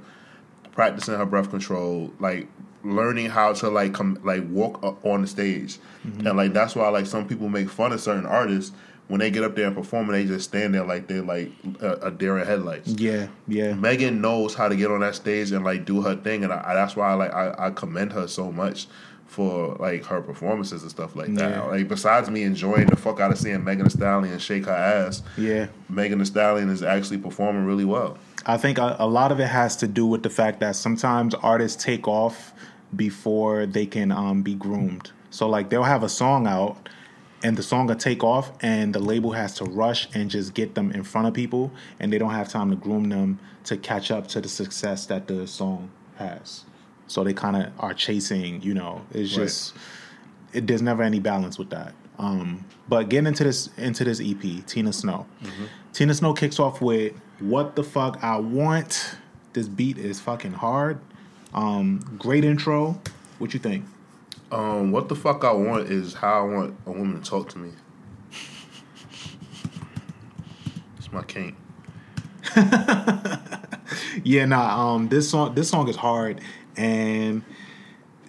practicing 0.71 1.15
her 1.15 1.25
breath 1.25 1.49
control, 1.49 2.13
like 2.19 2.47
learning 2.85 3.29
how 3.29 3.51
to 3.51 3.69
like 3.69 3.93
come 3.93 4.17
like 4.23 4.47
walk 4.47 4.81
up 4.81 5.05
on 5.05 5.21
the 5.21 5.27
stage, 5.27 5.77
and 6.03 6.37
like 6.37 6.53
that's 6.53 6.75
why 6.75 6.87
like 6.87 7.05
some 7.05 7.27
people 7.27 7.49
make 7.49 7.69
fun 7.69 7.91
of 7.91 7.99
certain 7.99 8.25
artists 8.25 8.73
when 9.07 9.19
they 9.19 9.29
get 9.29 9.43
up 9.43 9.55
there 9.55 9.67
and 9.67 9.75
perform 9.75 10.09
and 10.09 10.15
they 10.17 10.25
just 10.25 10.49
stand 10.49 10.73
there 10.73 10.83
like 10.83 11.07
they're 11.07 11.21
like 11.21 11.51
a, 11.81 11.91
a 12.07 12.11
deer 12.11 12.37
in 12.39 12.47
headlights. 12.47 12.89
Yeah, 12.89 13.27
yeah. 13.47 13.73
Megan 13.73 14.21
knows 14.21 14.55
how 14.55 14.67
to 14.67 14.75
get 14.75 14.89
on 14.91 15.01
that 15.01 15.15
stage 15.15 15.51
and 15.51 15.63
like 15.63 15.85
do 15.85 16.01
her 16.01 16.15
thing, 16.15 16.43
and 16.43 16.51
I, 16.51 16.73
that's 16.73 16.95
why 16.95 17.09
I 17.11 17.13
like 17.13 17.33
I, 17.33 17.55
I 17.57 17.69
commend 17.71 18.13
her 18.13 18.27
so 18.27 18.51
much 18.51 18.87
for 19.27 19.75
like 19.79 20.05
her 20.05 20.21
performances 20.21 20.81
and 20.83 20.91
stuff 20.91 21.15
like 21.15 21.33
that. 21.35 21.49
Yeah. 21.51 21.63
Like 21.63 21.87
besides 21.87 22.29
me 22.29 22.43
enjoying 22.43 22.87
the 22.87 22.95
fuck 22.95 23.19
out 23.19 23.31
of 23.31 23.37
seeing 23.37 23.63
Megan 23.63 23.85
Thee 23.85 23.89
Stallion 23.89 24.37
shake 24.39 24.65
her 24.65 24.71
ass, 24.71 25.23
Yeah. 25.37 25.67
Megan 25.89 26.19
Thee 26.19 26.25
Stallion 26.25 26.69
is 26.69 26.83
actually 26.83 27.17
performing 27.17 27.65
really 27.65 27.85
well. 27.85 28.17
I 28.45 28.57
think 28.57 28.77
a, 28.77 28.95
a 28.99 29.07
lot 29.07 29.31
of 29.31 29.39
it 29.39 29.47
has 29.47 29.75
to 29.77 29.87
do 29.87 30.05
with 30.05 30.21
the 30.23 30.29
fact 30.29 30.59
that 30.59 30.75
sometimes 30.75 31.33
artists 31.35 31.83
take 31.83 32.07
off 32.07 32.53
before 32.95 33.65
they 33.65 33.85
can 33.85 34.11
um, 34.11 34.41
be 34.41 34.53
groomed. 34.53 35.11
So 35.31 35.49
like 35.49 35.69
they'll 35.69 35.83
have 35.83 36.03
a 36.03 36.09
song 36.09 36.47
out 36.47 36.87
and 37.45 37.55
the 37.57 37.63
song 37.63 37.85
will 37.87 37.95
take 38.09 38.23
off 38.23 38.51
and 38.61 38.93
the 38.95 38.99
label 39.11 39.31
has 39.41 39.53
to 39.59 39.63
rush 39.65 40.01
and 40.15 40.31
just 40.31 40.53
get 40.55 40.73
them 40.73 40.91
in 40.91 41.03
front 41.03 41.27
of 41.27 41.33
people 41.33 41.71
and 41.99 42.11
they 42.11 42.17
don't 42.17 42.31
have 42.41 42.49
time 42.49 42.69
to 42.71 42.75
groom 42.75 43.09
them 43.09 43.37
to 43.65 43.77
catch 43.77 44.09
up 44.09 44.27
to 44.33 44.41
the 44.41 44.49
success 44.49 45.05
that 45.05 45.27
the 45.27 45.45
song 45.47 45.89
has. 46.17 46.63
So 47.07 47.23
they 47.23 47.33
kind 47.33 47.55
of 47.55 47.65
are 47.79 47.93
chasing, 47.93 48.61
you 48.63 48.73
know, 48.73 49.01
it's 49.11 49.31
Right. 49.37 49.43
just 49.45 49.73
it, 50.53 50.65
there's 50.67 50.81
never 50.81 51.03
any 51.03 51.19
balance 51.19 51.59
with 51.59 51.69
that. 51.69 51.93
Um, 52.17 52.65
but 52.89 53.09
getting 53.09 53.27
into 53.27 53.43
this 53.43 53.69
into 53.77 54.03
this 54.05 54.19
EP, 54.21 54.43
Tina 54.65 54.91
Snow. 54.93 55.25
Tina 55.93 56.13
Snow 56.13 56.33
kicks 56.33 56.59
off 56.59 56.81
with 56.81 57.13
"What 57.39 57.75
the 57.75 57.83
fuck 57.83 58.23
I 58.23 58.37
want." 58.37 59.17
This 59.53 59.67
beat 59.67 59.97
is 59.97 60.19
fucking 60.21 60.53
hard. 60.53 60.97
Um, 61.53 61.99
great 62.17 62.43
intro. 62.45 62.99
What 63.37 63.53
you 63.53 63.59
think? 63.59 63.83
Um, 64.55 64.91
what 64.91 65.09
the 65.09 65.15
fuck 65.15 65.43
I 65.43 65.51
want 65.51 65.89
is 65.89 66.13
how 66.13 66.47
I 66.47 66.53
want 66.53 66.77
a 66.85 66.91
woman 66.91 67.21
to 67.21 67.29
talk 67.29 67.49
to 67.49 67.57
me. 67.59 67.71
It's 70.97 71.11
my 71.11 71.23
king. 71.23 71.55
Yeah, 74.23 74.45
nah. 74.45 74.93
Um, 74.95 75.09
this 75.09 75.29
song 75.29 75.55
this 75.55 75.69
song 75.69 75.87
is 75.87 75.95
hard, 75.95 76.41
and 76.75 77.43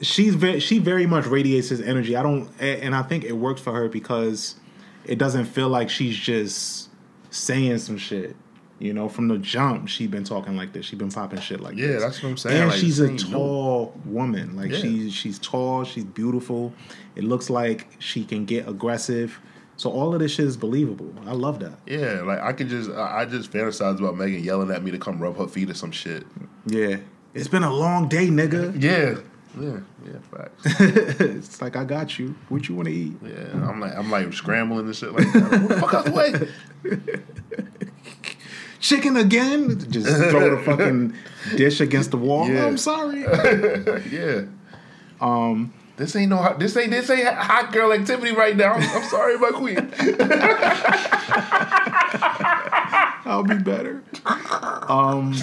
she's 0.00 0.34
very 0.34 0.60
she 0.60 0.78
very 0.78 1.06
much 1.06 1.26
radiates 1.26 1.68
his 1.68 1.80
energy. 1.80 2.16
I 2.16 2.22
don't, 2.22 2.50
and 2.60 2.94
I 2.94 3.02
think 3.02 3.24
it 3.24 3.32
works 3.32 3.60
for 3.60 3.72
her 3.72 3.88
because 3.88 4.56
it 5.04 5.16
doesn't 5.18 5.46
feel 5.46 5.68
like 5.68 5.88
she's 5.88 6.16
just 6.16 6.90
saying 7.30 7.78
some 7.78 7.98
shit. 7.98 8.36
You 8.78 8.92
know, 8.92 9.08
from 9.08 9.28
the 9.28 9.38
jump, 9.38 9.88
she 9.88 10.06
been 10.06 10.24
talking 10.24 10.54
like 10.56 10.72
this. 10.74 10.84
She 10.84 10.96
been 10.96 11.10
popping 11.10 11.40
shit 11.40 11.60
like 11.60 11.76
Yeah, 11.78 11.86
this. 11.88 12.02
that's 12.02 12.22
what 12.22 12.28
I'm 12.28 12.36
saying. 12.36 12.60
And 12.60 12.70
Like, 12.70 12.78
she's 12.78 13.00
a 13.00 13.04
this 13.04 13.10
ain't 13.22 13.30
new. 13.30 13.36
tall 13.38 13.94
woman. 14.04 14.54
Like 14.54 14.70
Yeah. 14.70 14.78
she's 14.80 15.14
she's 15.14 15.38
tall. 15.38 15.84
She's 15.84 16.04
beautiful. 16.04 16.74
It 17.14 17.24
looks 17.24 17.48
like 17.48 17.88
she 18.00 18.22
can 18.24 18.44
get 18.44 18.68
aggressive. 18.68 19.40
So 19.78 19.90
all 19.90 20.14
of 20.14 20.20
this 20.20 20.32
shit 20.32 20.46
is 20.46 20.56
believable. 20.56 21.12
I 21.26 21.32
love 21.32 21.58
that. 21.60 21.78
Yeah, 21.86 22.20
like 22.22 22.40
I 22.40 22.52
could 22.52 22.68
just 22.68 22.90
I 22.90 23.20
I 23.20 23.24
just 23.24 23.50
fantasize 23.50 23.98
about 23.98 24.16
Megan 24.18 24.42
yelling 24.44 24.70
at 24.70 24.82
me 24.82 24.90
to 24.90 24.98
come 24.98 25.18
rub 25.20 25.36
her 25.38 25.46
feet 25.46 25.70
or 25.70 25.74
some 25.74 25.90
shit. 25.90 26.26
Yeah, 26.66 26.96
it's 27.34 27.48
been 27.48 27.62
a 27.62 27.72
long 27.72 28.08
day, 28.08 28.28
nigga. 28.28 28.74
Yeah, 28.82 29.16
yeah, 29.58 29.80
yeah. 30.04 30.18
Facts. 30.30 30.80
it's 31.20 31.62
like 31.62 31.76
I 31.76 31.84
got 31.84 32.18
you. 32.18 32.34
What 32.50 32.68
you 32.68 32.74
want 32.74 32.88
to 32.88 32.94
eat? 32.94 33.14
Yeah, 33.24 33.68
I'm 33.68 33.80
like 33.80 33.94
I'm 33.96 34.10
like 34.10 34.30
scrambling 34.34 34.84
and 34.86 34.94
shit 34.94 35.12
like 35.12 35.32
that. 35.32 35.78
Fuck 35.80 35.94
out 35.94 36.04
the 36.04 36.10
way? 36.12 37.00
Chicken 38.86 39.16
again? 39.16 39.80
Just 39.90 40.06
throw 40.30 40.54
the 40.54 40.62
fucking 40.62 41.12
dish 41.56 41.80
against 41.80 42.12
the 42.12 42.16
wall. 42.16 42.48
Yeah. 42.48 42.66
I'm 42.66 42.78
sorry. 42.78 43.22
yeah. 44.12 44.42
Um, 45.20 45.74
this 45.96 46.14
ain't 46.14 46.30
no 46.30 46.36
hot- 46.36 46.60
this 46.60 46.76
ain't 46.76 46.92
this 46.92 47.10
ain't 47.10 47.26
hot 47.26 47.72
girl 47.72 47.92
activity 47.92 48.30
right 48.30 48.56
now. 48.56 48.74
I'm, 48.74 48.82
I'm 48.82 49.02
sorry, 49.08 49.38
my 49.38 49.50
queen. 49.50 49.78
I'll 53.26 53.42
be 53.42 53.58
better. 53.58 54.04
Um, 54.88 55.34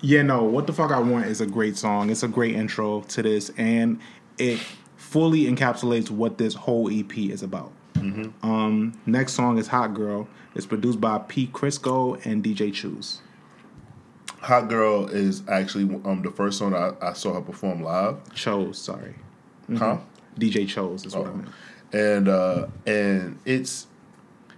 yeah, 0.00 0.22
no. 0.22 0.44
What 0.44 0.68
the 0.68 0.72
fuck 0.72 0.92
I 0.92 1.00
want 1.00 1.26
is 1.26 1.40
a 1.40 1.46
great 1.46 1.76
song. 1.76 2.10
It's 2.10 2.22
a 2.22 2.28
great 2.28 2.54
intro 2.54 3.00
to 3.00 3.22
this, 3.22 3.50
and 3.56 3.98
it 4.38 4.60
fully 4.96 5.46
encapsulates 5.46 6.10
what 6.10 6.38
this 6.38 6.54
whole 6.54 6.88
EP 6.96 7.18
is 7.18 7.42
about. 7.42 7.72
Um, 7.96 8.98
next 9.06 9.34
song 9.34 9.58
is 9.58 9.68
Hot 9.68 9.94
Girl. 9.94 10.28
It's 10.54 10.66
produced 10.66 11.00
by 11.00 11.18
P. 11.18 11.46
Crisco 11.48 12.24
and 12.26 12.42
DJ 12.42 12.72
Choose. 12.72 13.20
Hot 14.40 14.68
girl 14.68 15.06
is 15.06 15.42
actually 15.48 15.84
um 16.04 16.22
the 16.22 16.30
first 16.30 16.58
song 16.58 16.74
I, 16.74 16.92
I 17.00 17.12
saw 17.12 17.34
her 17.34 17.40
perform 17.40 17.82
live. 17.82 18.16
Chose, 18.34 18.76
sorry. 18.78 19.14
Huh? 19.76 19.98
DJ 20.38 20.66
Chose 20.68 21.06
is 21.06 21.14
what 21.14 21.26
I 21.26 21.30
Oh. 21.30 21.34
meant. 21.34 21.48
and 21.92 22.28
uh 22.28 22.66
and 22.86 23.38
it's 23.44 23.86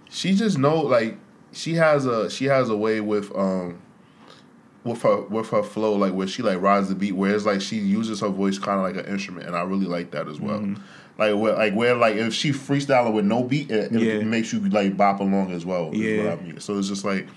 she 0.09 0.33
just 0.33 0.57
know 0.57 0.81
like 0.81 1.17
she 1.51 1.75
has 1.75 2.05
a 2.07 2.29
she 2.31 2.45
has 2.45 2.69
a 2.69 2.75
way 2.75 2.99
with 2.99 3.33
um 3.37 3.79
with 4.83 5.03
her 5.03 5.21
with 5.21 5.49
her 5.49 5.61
flow 5.61 5.93
like 5.93 6.13
where 6.13 6.27
she 6.27 6.41
like 6.41 6.59
rides 6.61 6.89
the 6.89 6.95
beat 6.95 7.11
where 7.11 7.35
it's 7.35 7.45
like 7.45 7.61
she 7.61 7.77
uses 7.77 8.21
her 8.21 8.29
voice 8.29 8.57
kind 8.57 8.79
of 8.79 8.83
like 8.83 9.05
an 9.05 9.11
instrument 9.11 9.45
and 9.45 9.55
I 9.55 9.61
really 9.61 9.85
like 9.85 10.09
that 10.11 10.27
as 10.27 10.39
well 10.39 10.67
like 11.17 11.35
where 11.35 11.53
like 11.55 11.73
where 11.73 11.95
like 11.95 12.15
if 12.15 12.33
she 12.33 12.51
freestyling 12.51 13.13
with 13.13 13.25
no 13.25 13.43
beat 13.43 13.71
it, 13.71 13.91
it 13.95 14.25
makes 14.25 14.51
you 14.51 14.59
like 14.69 14.97
bop 14.97 15.19
along 15.19 15.51
as 15.51 15.65
well 15.65 15.93
Yeah. 15.93 16.23
what 16.23 16.39
I 16.39 16.41
mean 16.41 16.59
so 16.59 16.77
it's 16.77 16.87
just 16.89 17.05
like 17.05 17.27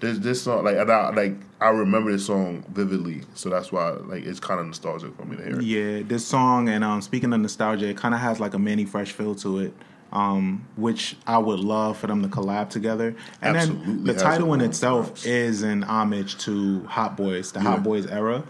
this 0.00 0.18
this 0.18 0.42
song 0.42 0.64
like 0.64 0.76
and 0.76 0.90
I 0.90 1.10
like 1.10 1.36
I 1.60 1.68
remember 1.68 2.10
this 2.10 2.26
song 2.26 2.64
vividly 2.70 3.22
so 3.34 3.48
that's 3.50 3.70
why 3.70 3.90
like 3.90 4.24
it's 4.24 4.40
kind 4.40 4.58
of 4.60 4.66
nostalgic 4.66 5.14
for 5.16 5.24
me 5.24 5.36
to 5.36 5.42
hear 5.44 5.58
it 5.60 5.62
Yeah, 5.62 6.02
this 6.02 6.26
song 6.26 6.68
and 6.68 6.82
um, 6.82 7.00
speaking 7.00 7.32
of 7.32 7.40
nostalgia, 7.40 7.88
it 7.88 7.96
kind 7.96 8.12
of 8.14 8.20
has 8.20 8.40
like 8.40 8.54
a 8.54 8.58
Mannie 8.58 8.84
Fresh 8.84 9.12
feel 9.12 9.36
to 9.36 9.60
it, 9.60 9.72
um, 10.12 10.66
which 10.74 11.16
I 11.24 11.38
would 11.38 11.60
love 11.60 11.98
for 11.98 12.08
them 12.08 12.20
to 12.22 12.28
collab 12.28 12.68
together. 12.70 13.14
And 13.40 13.56
Absolutely 13.56 13.94
then 13.94 14.04
the 14.04 14.14
title 14.14 14.52
in 14.54 14.60
itself 14.60 15.24
is 15.24 15.62
an 15.62 15.84
homage 15.84 16.36
to 16.38 16.82
Hot 16.86 17.16
Boys, 17.16 17.52
the 17.52 17.60
Yeah. 17.60 17.66
Hot 17.70 17.84
Boys 17.84 18.06
era. 18.08 18.42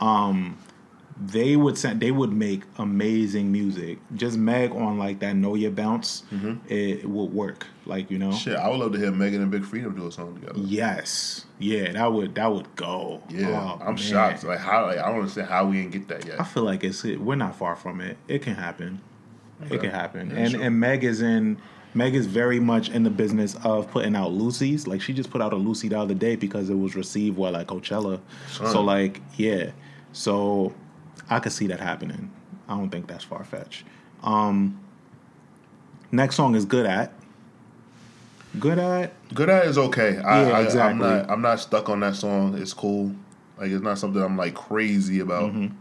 Um, 0.00 0.58
they 1.24 1.56
would 1.56 1.78
send, 1.78 2.00
they 2.00 2.10
would 2.10 2.32
make 2.32 2.62
amazing 2.78 3.50
music. 3.50 3.98
Just 4.14 4.36
Meg 4.36 4.72
on 4.72 4.98
like 4.98 5.20
that 5.20 5.34
Know 5.34 5.54
Your 5.54 5.70
Bounce, 5.70 6.22
it, 6.68 7.08
would 7.08 7.32
work. 7.32 7.66
Like 7.86 8.10
you 8.10 8.18
know, 8.18 8.28
Mm-hmm. 8.30 8.36
shit 8.38 8.56
I 8.56 8.68
would 8.68 8.80
love 8.80 8.92
to 8.92 8.98
hear 8.98 9.10
Megan 9.12 9.40
and 9.42 9.50
Big 9.50 9.62
Freedia 9.62 9.94
do 9.94 10.06
a 10.08 10.12
song 10.12 10.34
together 10.34 10.58
yes, 10.58 11.46
yeah, 11.58 11.92
that 11.92 12.12
would 12.12 12.34
that 12.34 12.52
would 12.52 12.74
go. 12.76 13.22
Yeah, 13.30 13.48
Oh, 13.50 13.78
I'm 13.80 13.86
man. 13.94 13.96
shocked. 13.96 14.44
Like 14.44 14.58
how? 14.58 14.86
Like 14.86 14.98
I 14.98 15.06
don't 15.08 15.20
understand 15.20 15.48
how 15.48 15.66
we 15.66 15.76
didn't 15.76 15.92
get 15.92 16.08
that 16.08 16.26
yet. 16.26 16.40
I 16.40 16.44
feel 16.44 16.64
like 16.64 16.82
it's 16.84 17.02
we're 17.04 17.36
not 17.36 17.56
far 17.56 17.76
from 17.76 18.00
it. 18.00 18.18
It 18.28 18.42
can 18.42 18.54
happen. 18.54 19.00
It 19.70 19.80
can 19.80 19.90
happen. 19.90 20.30
Yeah, 20.30 20.36
and 20.36 20.50
sure. 20.50 20.62
and 20.62 20.78
Meg 20.80 21.02
is 21.04 21.22
in 21.22 21.56
Meg 21.94 22.14
is 22.14 22.26
very 22.26 22.60
much 22.60 22.90
in 22.90 23.04
the 23.04 23.10
business 23.10 23.54
of 23.64 23.90
putting 23.90 24.14
out 24.16 24.32
Lucy's. 24.32 24.86
Like 24.86 25.00
she 25.00 25.14
just 25.14 25.30
put 25.30 25.40
out 25.40 25.54
a 25.54 25.56
Lucy 25.56 25.88
the 25.88 25.98
other 25.98 26.12
day 26.12 26.36
because 26.36 26.68
it 26.68 26.74
was 26.74 26.94
received 26.94 27.38
well 27.38 27.56
at 27.56 27.68
Coachella. 27.68 28.20
Son. 28.50 28.70
So 28.70 28.82
like 28.82 29.22
yeah. 29.38 29.70
So 30.12 30.74
I 31.28 31.40
could 31.40 31.52
see 31.52 31.66
that 31.68 31.80
happening. 31.80 32.30
I 32.68 32.76
don't 32.76 32.90
think 32.90 33.06
that's 33.06 33.24
far 33.24 33.44
fetched. 33.44 33.84
Um 34.22 34.80
next 36.12 36.36
song 36.36 36.54
is 36.54 36.64
Good 36.64 36.86
At. 36.86 37.12
Good 38.58 38.78
At 38.78 39.12
Good 39.34 39.50
at 39.50 39.66
is 39.66 39.76
okay. 39.76 40.18
I, 40.18 40.48
Yeah, 40.48 40.58
I, 40.58 40.62
exactly. 40.62 41.06
I'm 41.06 41.18
not. 41.18 41.30
I'm 41.30 41.42
not 41.42 41.60
stuck 41.60 41.88
on 41.88 42.00
that 42.00 42.16
song. 42.16 42.56
It's 42.58 42.72
cool. 42.72 43.14
Like 43.58 43.70
it's 43.70 43.82
not 43.82 43.98
something 43.98 44.22
I'm 44.22 44.36
like 44.36 44.54
crazy 44.54 45.20
about. 45.20 45.52
Mm-hmm. 45.52 45.74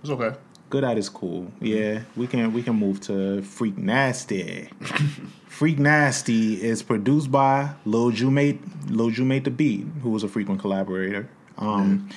It's 0.00 0.10
okay. 0.10 0.36
Good 0.68 0.84
at 0.84 0.98
is 0.98 1.08
cool. 1.08 1.50
Yeah, 1.60 2.02
we 2.16 2.26
can 2.26 2.52
we 2.52 2.62
can 2.62 2.76
move 2.76 3.00
to 3.02 3.42
Freak 3.42 3.76
Nasty. 3.76 4.68
Freak 5.46 5.78
Nasty 5.78 6.62
is 6.62 6.82
produced 6.82 7.30
by 7.30 7.70
Lil 7.84 8.12
Jumate 8.12 8.60
Lil 8.90 9.10
Jumate 9.10 9.44
the 9.44 9.50
Beat, 9.50 9.86
who 10.02 10.10
was 10.10 10.22
a 10.22 10.28
frequent 10.28 10.60
collaborator. 10.60 11.28
Um, 11.58 12.10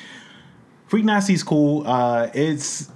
Freak 0.90 1.06
Nasty's 1.06 1.44
cool. 1.44 1.86
Uh, 1.86 2.30
it's 2.34 2.90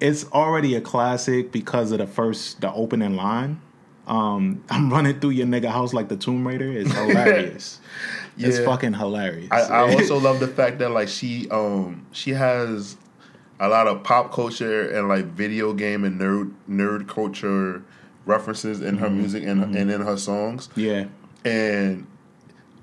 it's 0.00 0.30
already 0.32 0.74
a 0.74 0.80
classic 0.82 1.50
because 1.50 1.92
of 1.92 1.98
the 1.98 2.06
first 2.06 2.60
the 2.60 2.70
opening 2.72 3.16
line. 3.16 3.60
Um, 4.06 4.62
I'm 4.70 4.90
running 4.92 5.18
through 5.18 5.30
your 5.30 5.46
nigga 5.46 5.70
house 5.70 5.94
like 5.94 6.08
the 6.08 6.16
Tomb 6.16 6.46
Raider. 6.46 6.70
It's 6.70 6.92
hilarious. 6.94 7.80
It's 8.36 8.58
fucking 8.58 8.92
hilarious. 8.92 9.48
I, 9.50 9.62
I 9.62 9.92
also 9.94 10.18
love 10.18 10.40
the 10.40 10.46
fact 10.46 10.78
that 10.80 10.90
like 10.90 11.08
she 11.08 11.48
um 11.50 12.06
she 12.12 12.32
has 12.32 12.98
a 13.58 13.68
lot 13.68 13.88
of 13.88 14.04
pop 14.04 14.30
culture 14.30 14.88
and 14.90 15.08
like 15.08 15.24
video 15.24 15.72
game 15.72 16.04
and 16.04 16.20
nerd 16.20 16.52
nerd 16.68 17.08
culture 17.08 17.82
references 18.26 18.82
in 18.82 18.98
her 18.98 19.08
music 19.08 19.42
and 19.42 19.74
and 19.74 19.90
in 19.90 20.02
her 20.02 20.18
songs. 20.18 20.68
yeah. 20.76 21.06
And 21.46 22.06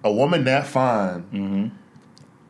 a 0.03 0.11
woman 0.11 0.43
that 0.45 0.65
fine 0.65 1.21
Mm-hmm. 1.31 1.67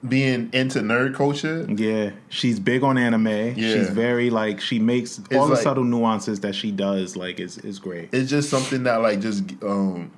Being 0.10 0.50
into 0.54 0.80
nerd 0.80 1.16
culture, 1.16 1.66
Yeah, 1.70 2.12
she's 2.30 2.60
big 2.60 2.84
on 2.84 2.98
anime. 2.98 3.28
Yeah. 3.28 3.54
She's 3.56 3.90
very 3.90 4.30
like 4.30 4.62
she 4.62 4.80
makes 4.80 5.20
all 5.34 5.48
the 5.48 5.54
like- 5.54 5.64
subtle 5.64 5.84
nuances 5.84 6.40
that 6.42 6.56
she 6.56 6.72
does 6.72 7.16
like 7.16 7.40
is 7.40 7.58
is 7.60 7.80
great. 7.80 8.10
it's 8.14 8.30
just 8.30 8.50
something 8.50 8.84
that 8.84 8.98
like 9.02 9.20
just 9.22 9.44
um 9.64 10.12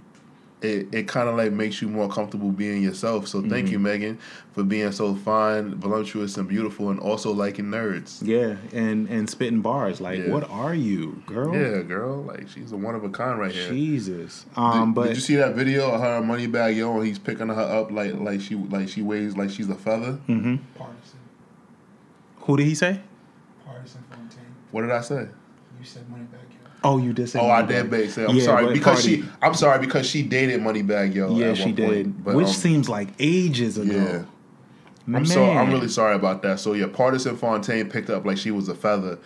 it, 0.61 0.87
it 0.91 1.07
kind 1.07 1.29
of 1.29 1.35
like 1.35 1.51
makes 1.51 1.81
you 1.83 1.87
more 1.87 2.09
comfortable 2.09 2.49
being 2.51 2.81
yourself. 2.81 3.27
So 3.27 3.41
thank 3.41 3.65
Mm-hmm. 3.65 3.71
you, 3.73 3.79
Megan, 3.79 4.19
for 4.53 4.63
being 4.63 4.91
so 4.91 5.13
fine, 5.13 5.75
voluptuous, 5.75 6.35
and 6.37 6.47
beautiful, 6.49 6.89
and 6.89 6.99
also 6.99 7.31
liking 7.31 7.65
nerds. 7.65 8.25
Yeah, 8.25 8.55
and 8.73 9.07
and 9.07 9.29
spitting 9.29 9.61
bars 9.61 10.01
like, 10.01 10.19
Yeah. 10.19 10.29
what 10.31 10.49
are 10.49 10.73
you, 10.73 11.21
girl? 11.27 11.53
Yeah, 11.53 11.83
girl, 11.83 12.23
like 12.23 12.49
she's 12.49 12.71
a 12.71 12.77
one 12.77 12.95
of 12.95 13.03
a 13.03 13.09
kind 13.09 13.39
right 13.39 13.51
here. 13.51 13.69
Jesus. 13.69 14.45
Did, 14.45 14.57
Um, 14.57 14.93
but 14.95 15.07
did 15.09 15.15
you 15.17 15.21
see 15.21 15.35
that 15.35 15.53
video 15.55 15.91
of 15.91 16.01
her 16.01 16.21
money 16.21 16.47
bag 16.47 16.75
yo? 16.75 16.97
And 16.97 17.05
he's 17.05 17.19
picking 17.19 17.49
her 17.49 17.53
up 17.61 17.91
like 17.91 18.15
like 18.15 18.41
she 18.41 18.55
like 18.55 18.89
she 18.89 19.01
weighs 19.03 19.37
like 19.37 19.51
she's 19.51 19.69
a 19.69 19.75
feather. 19.75 20.17
Mm. 20.27 20.59
Pardison. 20.77 21.19
who 22.39 22.57
did 22.57 22.65
he 22.65 22.73
say? 22.73 22.99
Pardison 23.67 24.01
Fontaine. 24.09 24.55
What 24.71 24.81
did 24.81 24.91
I 24.91 25.01
say? 25.01 25.27
You 25.79 25.85
said 25.85 26.09
money 26.09 26.23
back, 26.23 26.41
yo. 26.46 26.46
Oh, 26.87 26.97
you 26.97 27.13
did 27.13 27.27
say. 27.29 27.39
Oh, 27.39 27.49
I 27.49 27.63
did 27.63 27.89
base. 27.89 28.17
I'm 28.17 28.35
Yeah, 28.35 28.43
sorry 28.43 28.73
because 28.73 29.03
she. 29.03 29.23
I'm 29.41 29.53
sorry 29.53 29.79
because 29.79 30.09
she 30.09 30.23
dated 30.23 30.61
Moneybagg 30.61 31.13
Yo. 31.13 31.35
Yeah, 31.35 31.53
she 31.53 31.71
did, 31.71 32.05
point, 32.05 32.23
but, 32.23 32.35
which 32.35 32.47
um, 32.47 32.53
seems 32.53 32.87
like 32.87 33.09
ages 33.19 33.77
ago. 33.77 33.93
Yeah. 33.93 35.15
I'm 35.15 35.25
so 35.25 35.45
I'm 35.45 35.71
really 35.71 35.87
sorry 35.89 36.15
about 36.15 36.41
that. 36.43 36.59
So 36.59 36.73
yeah, 36.73 36.85
Pardison 36.87 37.37
Fontaine 37.37 37.89
picked 37.89 38.09
up 38.09 38.25
like 38.25 38.37
she 38.37 38.51
was 38.51 38.67
a 38.67 38.75
feather, 38.75 39.19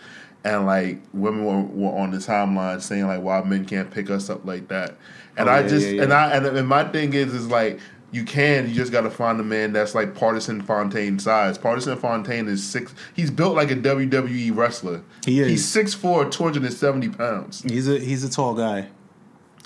and 0.44 0.66
like 0.66 1.00
women 1.12 1.44
were, 1.44 1.62
were 1.62 1.98
on 1.98 2.10
the 2.10 2.18
timeline 2.18 2.80
saying 2.80 3.06
like 3.06 3.20
why 3.22 3.42
men 3.42 3.64
can't 3.64 3.90
pick 3.90 4.10
us 4.10 4.30
up 4.30 4.44
like 4.44 4.68
that. 4.68 4.96
And 5.36 5.48
Oh, 5.48 5.52
I 5.52 5.60
yeah, 5.60 5.68
just 5.68 5.86
yeah, 5.86 5.92
yeah. 5.92 6.02
and 6.02 6.12
I 6.12 6.30
and, 6.36 6.46
and 6.46 6.68
my 6.68 6.84
thing 6.84 7.14
is 7.14 7.32
is 7.34 7.48
like 7.48 7.80
you 8.12 8.24
can 8.24 8.68
you 8.68 8.74
just 8.74 8.92
got 8.92 9.00
to 9.00 9.10
find 9.10 9.40
a 9.40 9.42
man 9.42 9.72
that's 9.72 9.94
like 9.94 10.14
Pardison 10.14 10.62
Fontaine 10.62 11.18
size. 11.18 11.58
Pardison 11.58 11.98
Fontaine 11.98 12.46
is 12.46 12.62
six. 12.62 12.94
He's 13.14 13.30
built 13.30 13.56
like 13.56 13.70
a 13.70 13.76
WWE 13.76 14.54
wrestler. 14.54 15.02
He 15.24 15.40
is. 15.40 15.48
He's 15.48 15.64
six 15.64 15.94
four, 15.94 16.28
two 16.28 16.44
hundred 16.44 16.62
and 16.64 16.72
seventy 16.72 17.08
pounds. 17.08 17.62
He's 17.62 17.88
a 17.88 17.98
he's 17.98 18.22
a 18.22 18.30
tall 18.30 18.54
guy. 18.54 18.88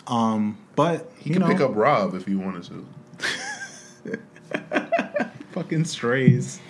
Um, 0.07 0.57
but 0.76 1.11
He 1.19 1.31
can 1.31 1.41
know, 1.41 1.49
pick 1.49 1.61
up 1.61 1.73
Rob 1.75 2.15
if 2.15 2.25
he 2.26 2.37
wanted 2.37 2.62
to. 2.65 2.87
fucking 5.50 5.85
strays. 5.85 6.61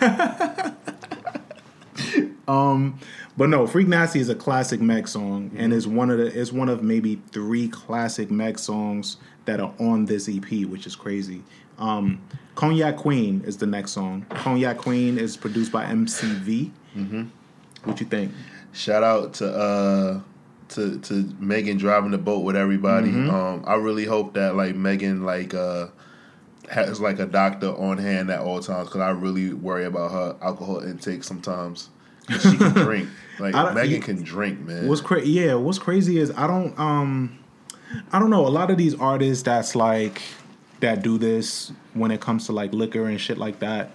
um, 2.48 2.98
but 3.36 3.50
no, 3.50 3.66
Freak 3.66 3.88
Nasty 3.88 4.20
is 4.20 4.30
a 4.30 4.34
classic 4.34 4.80
Meg 4.80 5.06
song, 5.06 5.50
and 5.56 5.74
is 5.74 5.86
one 5.86 6.08
of 6.10 6.16
the 6.16 6.32
is 6.32 6.50
one 6.52 6.70
of 6.70 6.82
maybe 6.82 7.20
three 7.32 7.68
classic 7.68 8.30
Meg 8.30 8.58
songs 8.58 9.18
that 9.46 9.60
are 9.60 9.72
on 9.80 10.04
this 10.04 10.28
EP, 10.28 10.66
which 10.66 10.86
is 10.86 10.94
crazy. 10.94 11.42
Um, 11.78 12.20
Cognac 12.54 12.96
Queen 12.96 13.42
is 13.44 13.56
the 13.56 13.66
next 13.66 13.92
song. 13.92 14.24
Cognac 14.30 14.78
Queen 14.78 15.18
is 15.18 15.36
produced 15.36 15.72
by 15.72 15.84
MCV. 15.84 16.70
Mm-hmm. 16.96 17.24
What 17.84 18.00
you 18.00 18.06
think? 18.06 18.32
Shout 18.72 19.02
out 19.02 19.34
to 19.34 19.48
uh 19.52 20.20
to 20.70 20.98
to 21.00 21.34
Megan 21.38 21.76
driving 21.76 22.10
the 22.10 22.18
boat 22.18 22.40
with 22.44 22.56
everybody. 22.56 23.08
Mm-hmm. 23.08 23.30
Um, 23.30 23.64
I 23.66 23.74
really 23.74 24.04
hope 24.04 24.34
that 24.34 24.56
like 24.56 24.74
Megan 24.74 25.24
like 25.24 25.54
uh 25.54 25.88
has 26.70 27.00
like 27.00 27.18
a 27.20 27.26
doctor 27.26 27.68
on 27.68 27.98
hand 27.98 28.30
at 28.30 28.40
all 28.40 28.60
times 28.60 28.88
because 28.88 29.00
I 29.00 29.10
really 29.10 29.52
worry 29.52 29.84
about 29.84 30.10
her 30.10 30.36
alcohol 30.42 30.80
intake 30.80 31.22
sometimes. 31.24 31.90
she 32.28 32.56
can 32.56 32.72
drink. 32.74 33.08
Like 33.38 33.54
Megan 33.74 33.90
you- 33.96 34.00
can 34.00 34.22
drink, 34.22 34.60
man. 34.60 34.88
What's 34.88 35.00
crazy? 35.00 35.30
Yeah, 35.30 35.54
what's 35.54 35.78
crazy 35.78 36.18
is 36.18 36.30
I 36.32 36.46
don't 36.46 36.76
um 36.78 37.38
I 38.12 38.18
don't 38.18 38.30
know 38.30 38.46
a 38.46 38.48
lot 38.48 38.70
of 38.70 38.76
these 38.76 38.94
artists 38.94 39.42
that's 39.44 39.74
like 39.74 40.22
that 40.80 41.02
do 41.02 41.18
this 41.18 41.72
when 41.94 42.10
it 42.10 42.20
comes 42.20 42.46
to 42.46 42.52
like 42.52 42.72
liquor 42.72 43.06
and 43.06 43.20
shit 43.20 43.38
like 43.38 43.60
that. 43.60 43.90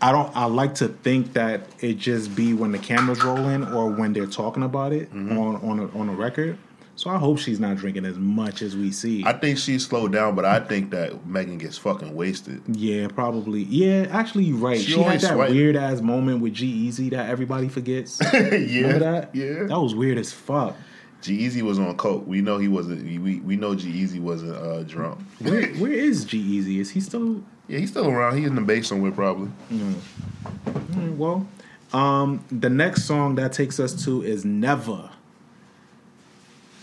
I 0.00 0.12
don't. 0.12 0.34
I 0.36 0.44
like 0.44 0.76
to 0.76 0.88
think 0.88 1.32
that 1.32 1.62
it 1.80 1.94
just 1.98 2.34
be 2.36 2.54
when 2.54 2.70
the 2.72 2.78
cameras 2.78 3.22
rolling 3.24 3.64
or 3.72 3.90
when 3.90 4.12
they're 4.12 4.26
talking 4.26 4.62
about 4.62 4.92
it 4.92 5.12
Mm-hmm. 5.12 5.36
on 5.38 5.56
on 5.56 5.78
a, 5.80 5.98
on 5.98 6.08
a 6.08 6.12
record. 6.12 6.56
So 6.94 7.10
I 7.10 7.16
hope 7.18 7.38
she's 7.38 7.60
not 7.60 7.76
drinking 7.76 8.06
as 8.06 8.16
much 8.18 8.60
as 8.60 8.76
we 8.76 8.90
see. 8.90 9.22
I 9.24 9.32
think 9.32 9.56
she's 9.58 9.86
slowed 9.86 10.10
down, 10.12 10.34
but 10.34 10.44
I 10.44 10.58
think 10.58 10.90
that 10.90 11.24
Megan 11.26 11.56
gets 11.58 11.78
fucking 11.78 12.12
wasted. 12.14 12.60
yeah, 12.66 13.06
probably. 13.06 13.62
Yeah, 13.62 14.08
actually, 14.10 14.44
you're 14.46 14.56
right. 14.58 14.80
She 14.80 14.92
She, 14.94 15.00
had 15.02 15.20
that 15.20 15.36
weird 15.38 15.76
ass 15.76 16.00
moment 16.00 16.40
with 16.42 16.54
G-Eazy 16.54 17.10
that 17.10 17.28
everybody 17.30 17.68
forgets. 17.68 18.18
yeah, 18.32 18.40
Remember 18.40 18.98
that? 18.98 19.30
yeah. 19.32 19.64
that 19.64 19.78
was 19.80 19.94
weird 19.94 20.18
as 20.18 20.32
fuck. 20.32 20.76
G-Eazy 21.20 21.62
was 21.62 21.78
on 21.78 21.96
coke. 21.96 22.26
We 22.26 22.40
know 22.40 22.58
he 22.58 22.68
wasn't. 22.68 23.02
We 23.04 23.40
we 23.40 23.56
know 23.56 23.74
G-Eazy 23.74 24.20
wasn't 24.20 24.56
uh, 24.56 24.82
drunk. 24.84 25.18
Where 25.40 25.66
where 25.74 25.92
is 25.92 26.24
G-Eazy? 26.24 26.78
Is 26.78 26.90
he 26.90 27.00
still 27.00 27.42
Yeah, 27.66 27.78
he's 27.78 27.90
still 27.90 28.08
around. 28.08 28.38
He's 28.38 28.46
in 28.46 28.54
the 28.54 28.60
base 28.60 28.86
somewhere 28.88 29.12
probably. 29.12 29.50
Mm, 29.72 31.16
Well, 31.16 31.46
um, 31.92 32.44
the 32.50 32.70
next 32.70 33.04
song 33.04 33.34
that 33.36 33.52
takes 33.52 33.80
us 33.80 34.04
to 34.04 34.22
is 34.22 34.44
Never. 34.44 35.10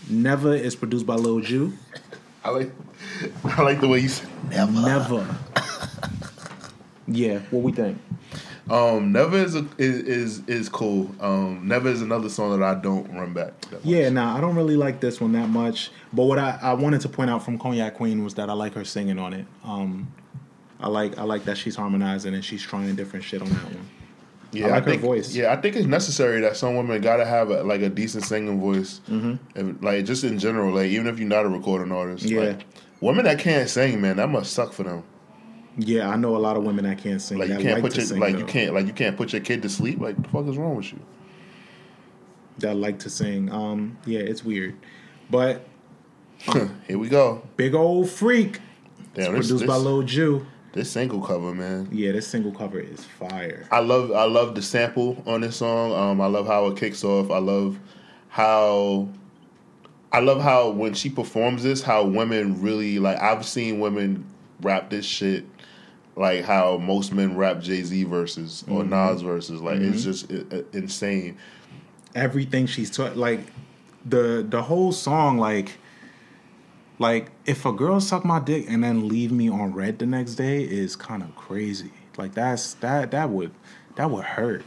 Never 0.08 0.54
is 0.54 0.76
produced 0.76 1.06
by 1.06 1.14
Lil 1.14 1.40
Ju. 1.40 1.72
I 2.44 2.50
like 2.50 2.70
I 3.44 3.62
like 3.62 3.80
the 3.80 3.88
way 3.88 4.00
you 4.00 4.08
said 4.08 4.28
never. 4.50 4.72
Never. 4.72 5.36
yeah, 7.08 7.38
what 7.50 7.62
we 7.62 7.72
think? 7.72 7.98
Um, 8.68 9.12
never 9.12 9.36
is, 9.36 9.54
a, 9.54 9.66
is 9.78 10.02
is 10.02 10.48
is 10.48 10.68
cool. 10.68 11.14
Um, 11.20 11.68
never 11.68 11.88
is 11.88 12.02
another 12.02 12.28
song 12.28 12.58
that 12.58 12.66
I 12.66 12.80
don't 12.80 13.08
run 13.14 13.32
back. 13.32 13.52
Yeah, 13.84 14.08
nah, 14.08 14.36
I 14.36 14.40
don't 14.40 14.56
really 14.56 14.76
like 14.76 15.00
this 15.00 15.20
one 15.20 15.32
that 15.32 15.48
much. 15.48 15.90
But 16.12 16.24
what 16.24 16.38
I, 16.38 16.58
I 16.60 16.72
wanted 16.74 17.00
to 17.02 17.08
point 17.08 17.30
out 17.30 17.44
from 17.44 17.58
Cognac 17.58 17.94
Queen 17.94 18.24
was 18.24 18.34
that 18.34 18.50
I 18.50 18.54
like 18.54 18.74
her 18.74 18.84
singing 18.84 19.18
on 19.18 19.34
it. 19.34 19.46
Um, 19.62 20.12
I 20.80 20.88
like 20.88 21.16
I 21.16 21.22
like 21.22 21.44
that 21.44 21.56
she's 21.56 21.76
harmonizing 21.76 22.34
and 22.34 22.44
she's 22.44 22.62
trying 22.62 22.94
different 22.96 23.24
shit 23.24 23.40
on 23.40 23.48
that 23.48 23.64
one. 23.64 23.88
yeah. 24.52 24.66
I 24.66 24.70
like 24.70 24.84
her 24.84 24.90
think, 24.90 25.02
voice. 25.02 25.34
Yeah, 25.34 25.52
I 25.52 25.56
think 25.56 25.76
it's 25.76 25.86
necessary 25.86 26.40
that 26.40 26.56
some 26.56 26.76
women 26.76 27.00
gotta 27.00 27.24
have 27.24 27.50
a, 27.50 27.62
like 27.62 27.82
a 27.82 27.88
decent 27.88 28.24
singing 28.24 28.60
voice. 28.60 29.00
Mm-hmm. 29.08 29.84
like 29.84 30.04
just 30.04 30.24
in 30.24 30.38
general, 30.38 30.74
like 30.74 30.88
even 30.88 31.06
if 31.06 31.18
you're 31.18 31.28
not 31.28 31.46
a 31.46 31.48
recording 31.48 31.92
artist. 31.92 32.24
Yeah. 32.24 32.40
like, 32.40 32.66
women 33.00 33.24
that 33.26 33.38
can't 33.38 33.68
sing, 33.68 34.00
man, 34.00 34.16
that 34.16 34.28
must 34.28 34.52
suck 34.52 34.72
for 34.72 34.82
them. 34.82 35.04
Yeah, 35.78 36.08
I 36.08 36.16
know 36.16 36.36
a 36.36 36.38
lot 36.38 36.56
of 36.56 36.64
women 36.64 36.84
that 36.84 36.98
can't 36.98 37.20
sing. 37.20 37.38
Like 37.38 37.48
you 37.50 37.58
can't 37.58 37.74
like 37.74 37.82
put 37.82 37.96
your 37.96 38.04
sing, 38.04 38.18
like 38.18 38.38
you 38.38 38.46
can't 38.46 38.74
like 38.74 38.86
you 38.86 38.92
can't 38.92 39.16
put 39.16 39.32
your 39.32 39.42
kid 39.42 39.62
to 39.62 39.68
sleep. 39.68 40.00
Like 40.00 40.20
the 40.20 40.28
fuck 40.28 40.46
is 40.46 40.56
wrong 40.56 40.76
with 40.76 40.92
you? 40.92 41.00
that 42.58 42.74
like 42.74 42.98
to 43.00 43.10
sing. 43.10 43.50
Um, 43.50 43.98
yeah, 44.06 44.20
it's 44.20 44.44
weird. 44.44 44.76
But 45.30 45.66
Here 46.86 46.98
we 46.98 47.08
go. 47.08 47.42
Big 47.56 47.74
Old 47.74 48.10
Freak, 48.10 48.60
Damn, 49.14 49.32
this, 49.32 49.48
produced 49.48 49.60
this, 49.60 49.66
by 49.66 49.76
Lil 49.76 50.02
Ju. 50.02 50.46
this 50.72 50.90
single 50.90 51.20
cover, 51.20 51.54
man. 51.54 51.88
Yeah, 51.90 52.12
this 52.12 52.26
single 52.26 52.52
cover 52.52 52.78
is 52.78 53.04
fire. 53.04 53.66
I 53.70 53.80
love 53.80 54.12
I 54.12 54.24
love 54.24 54.54
the 54.54 54.62
sample 54.62 55.22
on 55.26 55.40
this 55.40 55.56
song. 55.56 55.92
Um, 55.92 56.20
I 56.20 56.26
love 56.26 56.46
how 56.46 56.66
it 56.66 56.76
kicks 56.76 57.04
off. 57.04 57.30
I 57.30 57.38
love 57.38 57.78
how 58.28 59.08
I 60.12 60.20
love 60.20 60.40
how 60.40 60.70
when 60.70 60.94
she 60.94 61.08
performs 61.08 61.62
this, 61.62 61.82
how 61.82 62.04
women 62.04 62.60
really 62.60 62.98
like. 62.98 63.18
I've 63.18 63.46
seen 63.46 63.80
women 63.80 64.26
rap 64.60 64.90
this 64.90 65.06
shit 65.06 65.44
like 66.16 66.44
how 66.44 66.78
most 66.78 67.12
men 67.12 67.36
rap 67.36 67.60
Jay 67.60 67.82
Z 67.82 68.04
verses 68.04 68.64
or 68.68 68.82
mm-hmm. 68.82 68.90
Nas 68.90 69.20
verses. 69.20 69.60
Like 69.60 69.80
it's 69.80 70.04
mm-hmm. 70.04 70.50
just 70.50 70.74
insane. 70.74 71.36
Everything 72.14 72.66
she's 72.66 72.90
taught, 72.90 73.16
like 73.16 73.40
the 74.04 74.44
the 74.48 74.62
whole 74.62 74.92
song 74.92 75.36
like 75.36 75.72
like 76.98 77.30
if 77.44 77.66
a 77.66 77.72
girl 77.72 78.00
suck 78.00 78.24
my 78.24 78.40
dick 78.40 78.64
and 78.68 78.82
then 78.82 79.06
leave 79.08 79.30
me 79.30 79.50
on 79.50 79.74
red 79.74 79.98
the 79.98 80.06
next 80.06 80.34
day 80.36 80.62
is 80.62 80.96
kind 80.96 81.22
of 81.22 81.36
crazy. 81.36 81.92
Like 82.16 82.34
that's 82.34 82.74
that 82.74 83.10
that 83.10 83.28
would 83.28 83.52
that 83.96 84.10
would 84.10 84.24
hurt. 84.24 84.64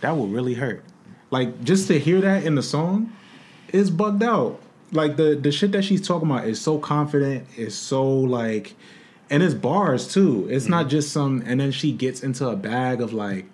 That 0.00 0.16
would 0.16 0.32
really 0.32 0.54
hurt. 0.54 0.82
Like 1.30 1.62
just 1.62 1.86
to 1.88 1.98
hear 1.98 2.22
that 2.22 2.44
in 2.44 2.54
the 2.54 2.62
song 2.62 3.12
is 3.72 3.90
bugged 3.90 4.22
out. 4.22 4.58
Like 4.92 5.16
the 5.18 5.34
the 5.34 5.52
shit 5.52 5.72
that 5.72 5.84
she's 5.84 6.06
talking 6.06 6.30
about 6.30 6.46
is 6.46 6.58
so 6.58 6.78
confident, 6.78 7.46
is 7.58 7.76
so 7.76 8.08
like 8.08 8.74
and 9.30 9.42
it's 9.42 9.54
bars 9.54 10.12
too. 10.12 10.46
It's 10.50 10.66
not 10.68 10.88
just 10.88 11.12
some 11.12 11.42
and 11.46 11.60
then 11.60 11.70
she 11.72 11.92
gets 11.92 12.22
into 12.22 12.48
a 12.48 12.56
bag 12.56 13.00
of 13.00 13.12
like 13.12 13.46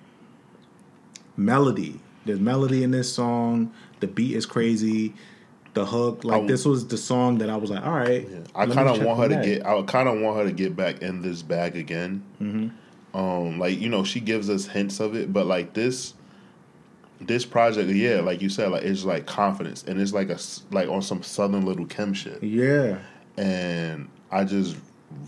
melody. 1.36 2.00
There's 2.24 2.40
melody 2.40 2.82
in 2.82 2.90
this 2.90 3.12
song. 3.12 3.72
The 4.00 4.06
beat 4.06 4.34
is 4.36 4.46
crazy. 4.46 5.14
The 5.74 5.84
hook, 5.84 6.24
like 6.24 6.42
I- 6.44 6.46
this 6.46 6.64
was 6.64 6.86
the 6.88 6.96
song 6.96 7.38
that 7.38 7.50
I 7.50 7.56
was 7.56 7.70
like, 7.70 7.84
all 7.84 7.92
right. 7.92 8.26
I 8.54 8.66
kind 8.66 8.88
of 8.88 9.02
want 9.04 9.20
her 9.20 9.28
to 9.28 9.44
get. 9.46 9.66
I 9.66 9.80
kind 9.82 10.08
of 10.08 10.18
want 10.20 10.38
her 10.38 10.44
to 10.44 10.52
get 10.52 10.74
back 10.74 11.02
in 11.02 11.20
this 11.22 11.42
bag 11.42 11.76
again. 11.76 12.22
Mm-hmm. 12.40 13.16
Um, 13.16 13.58
like 13.58 13.78
you 13.78 13.88
know, 13.88 14.02
she 14.04 14.20
gives 14.20 14.48
us 14.50 14.66
hints 14.66 15.00
of 15.00 15.14
it, 15.14 15.32
but 15.32 15.46
like 15.46 15.74
this, 15.74 16.14
this 17.20 17.44
project, 17.44 17.90
yeah, 17.90 18.20
like 18.20 18.40
you 18.42 18.48
said, 18.48 18.70
like 18.70 18.82
it's 18.84 19.04
like 19.04 19.26
confidence, 19.26 19.84
and 19.84 20.00
it's 20.00 20.12
like 20.12 20.30
a 20.30 20.38
like 20.70 20.88
on 20.88 21.02
some 21.02 21.22
Southern 21.22 21.64
Little 21.66 21.86
Kim 21.86 22.12
shit, 22.14 22.42
Yeah. 22.42 22.98
and 23.38 24.08
I 24.30 24.44
just 24.44 24.76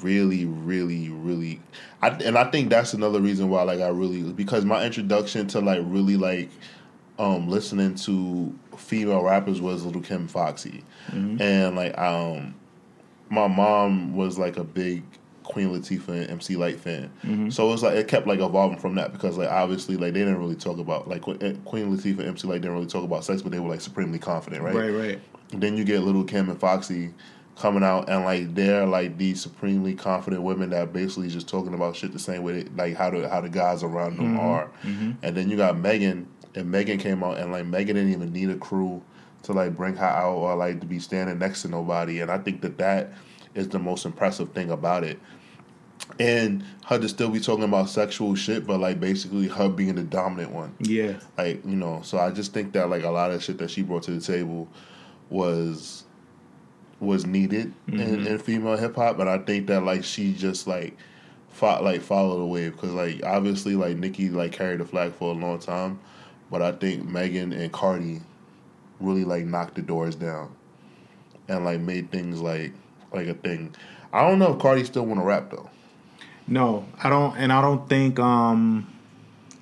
really, 0.02 0.45
really, 0.45 1.09
really, 1.09 1.61
I 2.02 2.09
and 2.09 2.37
I 2.38 2.45
think 2.50 2.71
that's 2.71 2.95
another 2.95 3.21
reason 3.21 3.49
why 3.49 3.62
like 3.62 3.80
I 3.80 3.88
really 3.88 4.23
because 4.33 4.64
my 4.64 4.85
introduction 4.85 5.47
to 5.49 5.61
like 5.61 5.80
really 5.85 6.16
like 6.16 6.50
um 7.18 7.49
listening 7.49 7.95
to 7.97 8.57
female 8.76 9.23
rappers 9.23 9.61
was 9.61 9.85
Little 9.85 10.02
Kim 10.02 10.28
Foxy, 10.28 10.85
and 11.40 11.76
like 11.76 11.97
um 11.99 12.54
my 13.30 13.47
mom 13.47 14.14
was 14.14 14.38
like 14.38 14.57
a 14.57 14.64
big 14.64 15.02
Queen 15.42 15.71
Latifah 15.71 16.09
and 16.09 16.30
MC 16.30 16.57
Lyte 16.57 16.78
fan, 16.78 17.11
so 17.50 17.66
it 17.66 17.71
was 17.71 17.83
like 17.83 17.95
it 17.97 18.07
kept 18.07 18.26
like 18.26 18.40
evolving 18.40 18.78
from 18.78 18.95
that 18.97 19.12
because 19.12 19.38
like 19.38 19.50
obviously 19.50 19.97
like 19.97 20.12
they 20.12 20.21
didn't 20.21 20.38
really 20.38 20.54
talk 20.54 20.78
about 20.78 21.09
like 21.09 21.23
Queen 21.23 21.38
Latifah 21.38 22.18
and 22.18 22.28
MC 22.28 22.47
Lyte 22.47 22.61
didn't 22.61 22.75
really 22.75 22.87
talk 22.87 23.02
about 23.04 23.25
sex, 23.25 23.42
but 23.42 23.50
they 23.52 23.59
were 23.59 23.71
like 23.71 23.80
supremely 23.80 24.18
confident, 24.18 24.62
right? 24.62 24.75
Right, 24.75 24.90
right. 24.90 25.21
then 25.52 25.76
you 25.76 25.85
get 25.85 26.02
Little 26.02 26.25
Kim 26.25 26.50
and 26.50 26.61
Foxy 26.61 27.11
coming 27.58 27.82
out 27.82 28.08
and 28.08 28.24
like 28.24 28.54
they're 28.54 28.86
like 28.86 29.18
these 29.18 29.40
supremely 29.40 29.94
confident 29.94 30.42
women 30.42 30.70
that 30.70 30.92
basically 30.92 31.28
just 31.28 31.48
talking 31.48 31.74
about 31.74 31.96
shit 31.96 32.12
the 32.12 32.18
same 32.18 32.42
way 32.42 32.64
like 32.76 32.94
how 32.94 33.10
the 33.10 33.28
how 33.28 33.40
the 33.40 33.48
guys 33.48 33.82
around 33.82 34.16
them 34.16 34.36
mm-hmm. 34.36 34.40
are. 34.40 34.70
Mm-hmm. 34.84 35.12
And 35.22 35.36
then 35.36 35.50
you 35.50 35.56
got 35.56 35.78
Megan 35.78 36.28
and 36.54 36.70
Megan 36.70 36.98
came 36.98 37.24
out 37.24 37.38
and 37.38 37.50
like 37.50 37.66
Megan 37.66 37.96
didn't 37.96 38.12
even 38.12 38.32
need 38.32 38.50
a 38.50 38.56
crew 38.56 39.02
to 39.42 39.52
like 39.52 39.76
bring 39.76 39.96
her 39.96 40.06
out 40.06 40.36
or 40.36 40.54
like 40.56 40.80
to 40.80 40.86
be 40.86 40.98
standing 40.98 41.38
next 41.38 41.62
to 41.62 41.68
nobody. 41.68 42.20
And 42.20 42.30
I 42.30 42.38
think 42.38 42.60
that 42.62 42.78
that 42.78 43.12
is 43.54 43.68
the 43.68 43.78
most 43.78 44.06
impressive 44.06 44.52
thing 44.52 44.70
about 44.70 45.04
it. 45.04 45.18
And 46.20 46.64
her 46.86 46.98
to 46.98 47.08
still 47.08 47.28
be 47.28 47.40
talking 47.40 47.64
about 47.64 47.88
sexual 47.88 48.34
shit, 48.36 48.66
but 48.66 48.78
like 48.78 49.00
basically 49.00 49.48
her 49.48 49.68
being 49.68 49.96
the 49.96 50.04
dominant 50.04 50.52
one 50.52 50.74
Yeah. 50.78 51.18
like 51.36 51.64
you 51.66 51.76
know 51.76 52.02
so 52.02 52.18
i 52.18 52.30
just 52.30 52.54
think 52.54 52.72
that 52.72 52.88
like 52.88 53.02
a 53.02 53.10
lot 53.10 53.32
of 53.32 53.42
shit 53.42 53.58
that 53.58 53.70
she 53.70 53.82
brought 53.82 54.04
to 54.04 54.12
the 54.12 54.20
table 54.20 54.68
was 55.28 56.04
was 57.00 57.26
needed 57.26 57.72
in, 57.86 58.26
in 58.26 58.38
female 58.38 58.76
hip-hop 58.76 59.16
but 59.16 59.28
i 59.28 59.38
think 59.38 59.66
that 59.66 59.82
like 59.84 60.02
she 60.04 60.32
just 60.32 60.66
like 60.66 60.96
fought 61.50 61.82
like 61.84 62.00
followed 62.00 62.38
the 62.38 62.46
wave 62.46 62.72
because 62.72 62.92
like 62.92 63.20
obviously 63.24 63.74
like 63.74 63.96
Nicki 63.96 64.28
like 64.30 64.52
carried 64.52 64.80
the 64.80 64.84
flag 64.84 65.12
for 65.14 65.30
a 65.30 65.34
long 65.34 65.58
time 65.58 65.98
but 66.50 66.62
i 66.62 66.72
think 66.72 67.04
megan 67.08 67.52
and 67.52 67.72
cardi 67.72 68.20
really 69.00 69.24
like 69.24 69.44
knocked 69.44 69.76
the 69.76 69.82
doors 69.82 70.16
down 70.16 70.54
and 71.48 71.64
like 71.64 71.80
made 71.80 72.10
things 72.10 72.40
like 72.40 72.72
like 73.12 73.26
a 73.28 73.34
thing 73.34 73.74
i 74.12 74.20
don't 74.28 74.38
know 74.38 74.52
if 74.54 74.58
cardi 74.60 74.84
still 74.84 75.06
want 75.06 75.20
to 75.20 75.24
rap 75.24 75.50
though 75.50 75.68
No, 76.50 76.87
I 77.04 77.11
don't, 77.11 77.37
and 77.37 77.52
I 77.52 77.61
don't 77.61 77.87
think 77.90 78.18
um, 78.18 78.90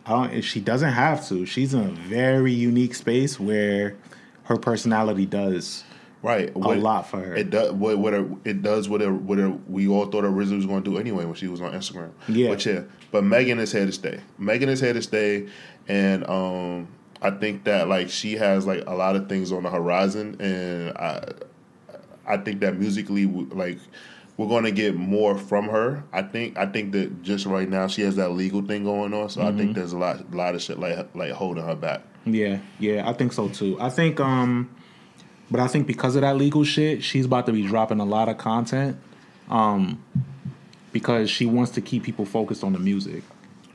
I 0.06 0.10
don't. 0.12 0.40
She 0.40 0.60
doesn't 0.60 0.92
have 0.92 1.26
to. 1.28 1.44
She's 1.44 1.74
in 1.74 1.80
a 1.80 1.90
very 1.90 2.52
unique 2.52 2.94
space 2.94 3.40
where 3.40 3.96
her 4.44 4.56
personality 4.56 5.26
does 5.26 5.82
right 6.26 6.54
a 6.54 6.58
lot 6.58 7.06
for 7.08 7.18
her. 7.20 7.34
It 7.36 7.50
does 7.50 7.72
what 7.72 7.98
what 7.98 8.12
it, 8.14 8.26
it 8.44 8.62
does 8.62 8.88
what 8.88 9.00
it, 9.02 9.10
what 9.10 9.38
it, 9.38 9.70
we 9.70 9.86
all 9.88 10.06
thought 10.06 10.24
originally 10.24 10.56
was 10.56 10.66
going 10.66 10.82
to 10.82 10.90
do 10.90 10.98
anyway 10.98 11.24
when 11.24 11.34
she 11.34 11.46
was 11.48 11.60
on 11.60 11.72
Instagram. 11.72 12.10
Yeah. 12.28 12.48
but 12.50 12.66
yeah, 12.66 12.82
but 13.12 13.22
Megan 13.24 13.58
is 13.58 13.72
here 13.72 13.86
to 13.86 13.92
stay. 13.92 14.20
Megan 14.38 14.68
is 14.68 14.80
here 14.80 14.92
to 14.92 15.02
stay, 15.02 15.46
and 15.88 16.28
um, 16.28 16.88
I 17.22 17.30
think 17.30 17.64
that 17.64 17.88
like 17.88 18.10
she 18.10 18.34
has 18.34 18.66
like 18.66 18.82
a 18.86 18.94
lot 18.94 19.16
of 19.16 19.28
things 19.28 19.52
on 19.52 19.62
the 19.62 19.70
horizon, 19.70 20.36
and 20.40 20.96
I 20.98 21.32
I 22.26 22.36
think 22.38 22.60
that 22.60 22.76
musically 22.78 23.26
like. 23.26 23.78
We're 24.38 24.48
gonna 24.48 24.70
get 24.70 24.94
more 24.94 25.38
from 25.38 25.66
her. 25.70 26.04
I 26.12 26.20
think. 26.20 26.58
I 26.58 26.66
think 26.66 26.92
that 26.92 27.22
just 27.22 27.46
right 27.46 27.66
now 27.66 27.86
she 27.86 28.02
has 28.02 28.16
that 28.16 28.32
legal 28.32 28.60
thing 28.60 28.84
going 28.84 29.14
on, 29.14 29.30
so 29.30 29.40
I 29.40 29.44
Mm-hmm. 29.46 29.56
think 29.58 29.74
there's 29.76 29.94
a 29.94 29.96
lot, 29.96 30.30
lot 30.34 30.54
of 30.54 30.60
shit 30.60 30.78
like 30.78 31.08
like 31.14 31.32
holding 31.32 31.64
her 31.64 31.74
back. 31.74 32.02
Yeah, 32.26 32.58
yeah, 32.78 33.08
I 33.08 33.14
think 33.14 33.32
so 33.32 33.48
too. 33.48 33.78
I 33.80 33.88
think, 33.88 34.20
um, 34.20 34.68
but 35.50 35.60
I 35.60 35.66
think 35.66 35.86
because 35.86 36.16
of 36.16 36.22
that 36.22 36.36
legal 36.36 36.64
shit, 36.64 37.02
she's 37.02 37.24
about 37.26 37.46
to 37.46 37.52
be 37.52 37.66
dropping 37.66 38.00
a 38.00 38.04
lot 38.04 38.28
of 38.28 38.38
content, 38.38 38.96
um, 39.48 40.02
because 40.92 41.30
she 41.30 41.46
wants 41.46 41.72
to 41.72 41.80
keep 41.80 42.02
people 42.02 42.24
focused 42.24 42.64
on 42.64 42.72
the 42.72 42.78
music 42.78 43.22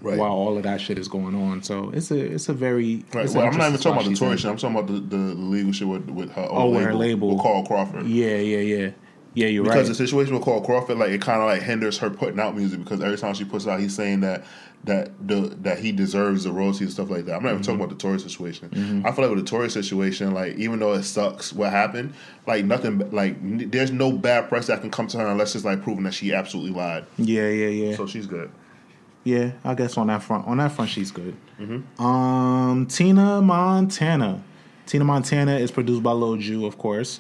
Right. 0.04 0.18
while 0.18 0.32
all 0.32 0.58
of 0.58 0.64
that 0.64 0.82
shit 0.82 0.98
is 0.98 1.08
going 1.08 1.36
on. 1.36 1.62
So 1.62 1.92
it's 1.94 2.10
a 2.10 2.18
it's 2.18 2.50
a 2.50 2.54
very 2.54 3.06
Right. 3.14 3.30
Well, 3.30 3.46
I'm 3.46 3.56
not 3.56 3.68
even 3.70 3.80
talking 3.80 3.92
about 4.02 4.06
the 4.10 4.16
Tory 4.16 4.38
shit. 4.38 4.50
I'm 4.50 4.58
talking 4.58 4.76
about 4.76 4.88
the, 4.88 5.00
the 5.16 5.36
legal 5.36 5.72
shit 5.74 5.88
with, 5.88 6.10
with 6.10 6.32
her. 6.32 6.48
Oh, 6.50 6.72
with 6.72 6.84
her 6.84 6.96
label. 6.96 7.36
with 7.36 7.44
Carl 7.44 7.64
Crawford. 7.66 8.08
Yeah, 8.08 8.38
yeah, 8.38 8.58
yeah, 8.58 8.90
yeah. 9.34 9.48
You're 9.48 9.64
right. 9.64 9.74
Because 9.74 9.88
the 9.88 9.96
situation 9.96 10.34
with 10.34 10.44
Carl 10.44 10.62
Crawford, 10.62 10.98
like 10.98 11.10
it 11.12 11.22
kind 11.22 11.42
of 11.42 11.48
like 11.48 11.62
hinders 11.62 11.98
her 12.00 12.10
putting 12.10 12.40
out 12.40 12.56
music 12.56 12.80
because 12.80 13.02
every 13.02 13.18
time 13.18 13.34
she 13.34 13.46
puts 13.46 13.68
out, 13.68 13.80
he's 13.80 13.96
saying 13.96 14.22
that 14.22 14.44
that 14.84 15.12
the 15.28 15.56
that 15.62 15.80
he 15.80 15.92
deserves 15.92 16.44
the 16.44 16.52
royalties 16.52 16.82
and 16.82 16.92
stuff 16.92 17.10
like 17.10 17.26
that. 17.26 17.36
I'm 17.36 17.44
not 17.44 17.52
even 17.52 17.62
talking 17.64 17.80
about 17.80 17.90
the 17.90 17.96
Tory 17.96 18.20
situation. 18.20 19.04
I 19.06 19.12
feel 19.12 19.26
like 19.26 19.36
with 19.36 19.46
the 19.46 19.50
Tory 19.50 19.70
situation, 19.70 20.34
like 20.34 20.56
even 20.56 20.80
though 20.80 20.94
it 20.94 21.04
sucks 21.04 21.54
what 21.54 21.72
happened, 21.72 22.14
like 22.48 22.66
nothing, 22.66 22.98
like 23.12 23.36
n- 23.36 23.70
there's 23.72 23.92
no 23.92 24.12
bad 24.12 24.50
press 24.50 24.68
that 24.68 24.82
can 24.82 24.90
come 24.90 25.08
to 25.08 25.20
her 25.20 25.28
unless 25.28 25.56
it's 25.56 25.66
like 25.66 25.84
proving 25.84 26.04
that 26.06 26.14
she 26.14 26.34
absolutely 26.34 26.72
lied. 26.72 27.06
Yeah, 27.18 27.48
yeah, 27.48 27.68
yeah. 27.68 27.96
So 27.96 28.08
she's 28.08 28.26
good. 28.26 28.52
Yeah, 29.24 29.52
I 29.64 29.76
guess 29.76 29.98
on 29.98 30.08
that 30.08 30.24
front, 30.24 30.48
on 30.48 30.58
that 30.58 30.72
front, 30.72 30.90
she's 30.90 31.12
good. 31.12 31.38
Mm-hmm. 31.60 32.04
Um, 32.04 32.88
Tina 32.88 33.40
Montana. 33.42 34.44
Tina 34.88 35.04
Montana 35.04 35.58
is 35.58 35.70
produced 35.70 36.02
by 36.02 36.12
Lil 36.12 36.38
Ju, 36.38 36.66
of 36.66 36.80
course. 36.80 37.20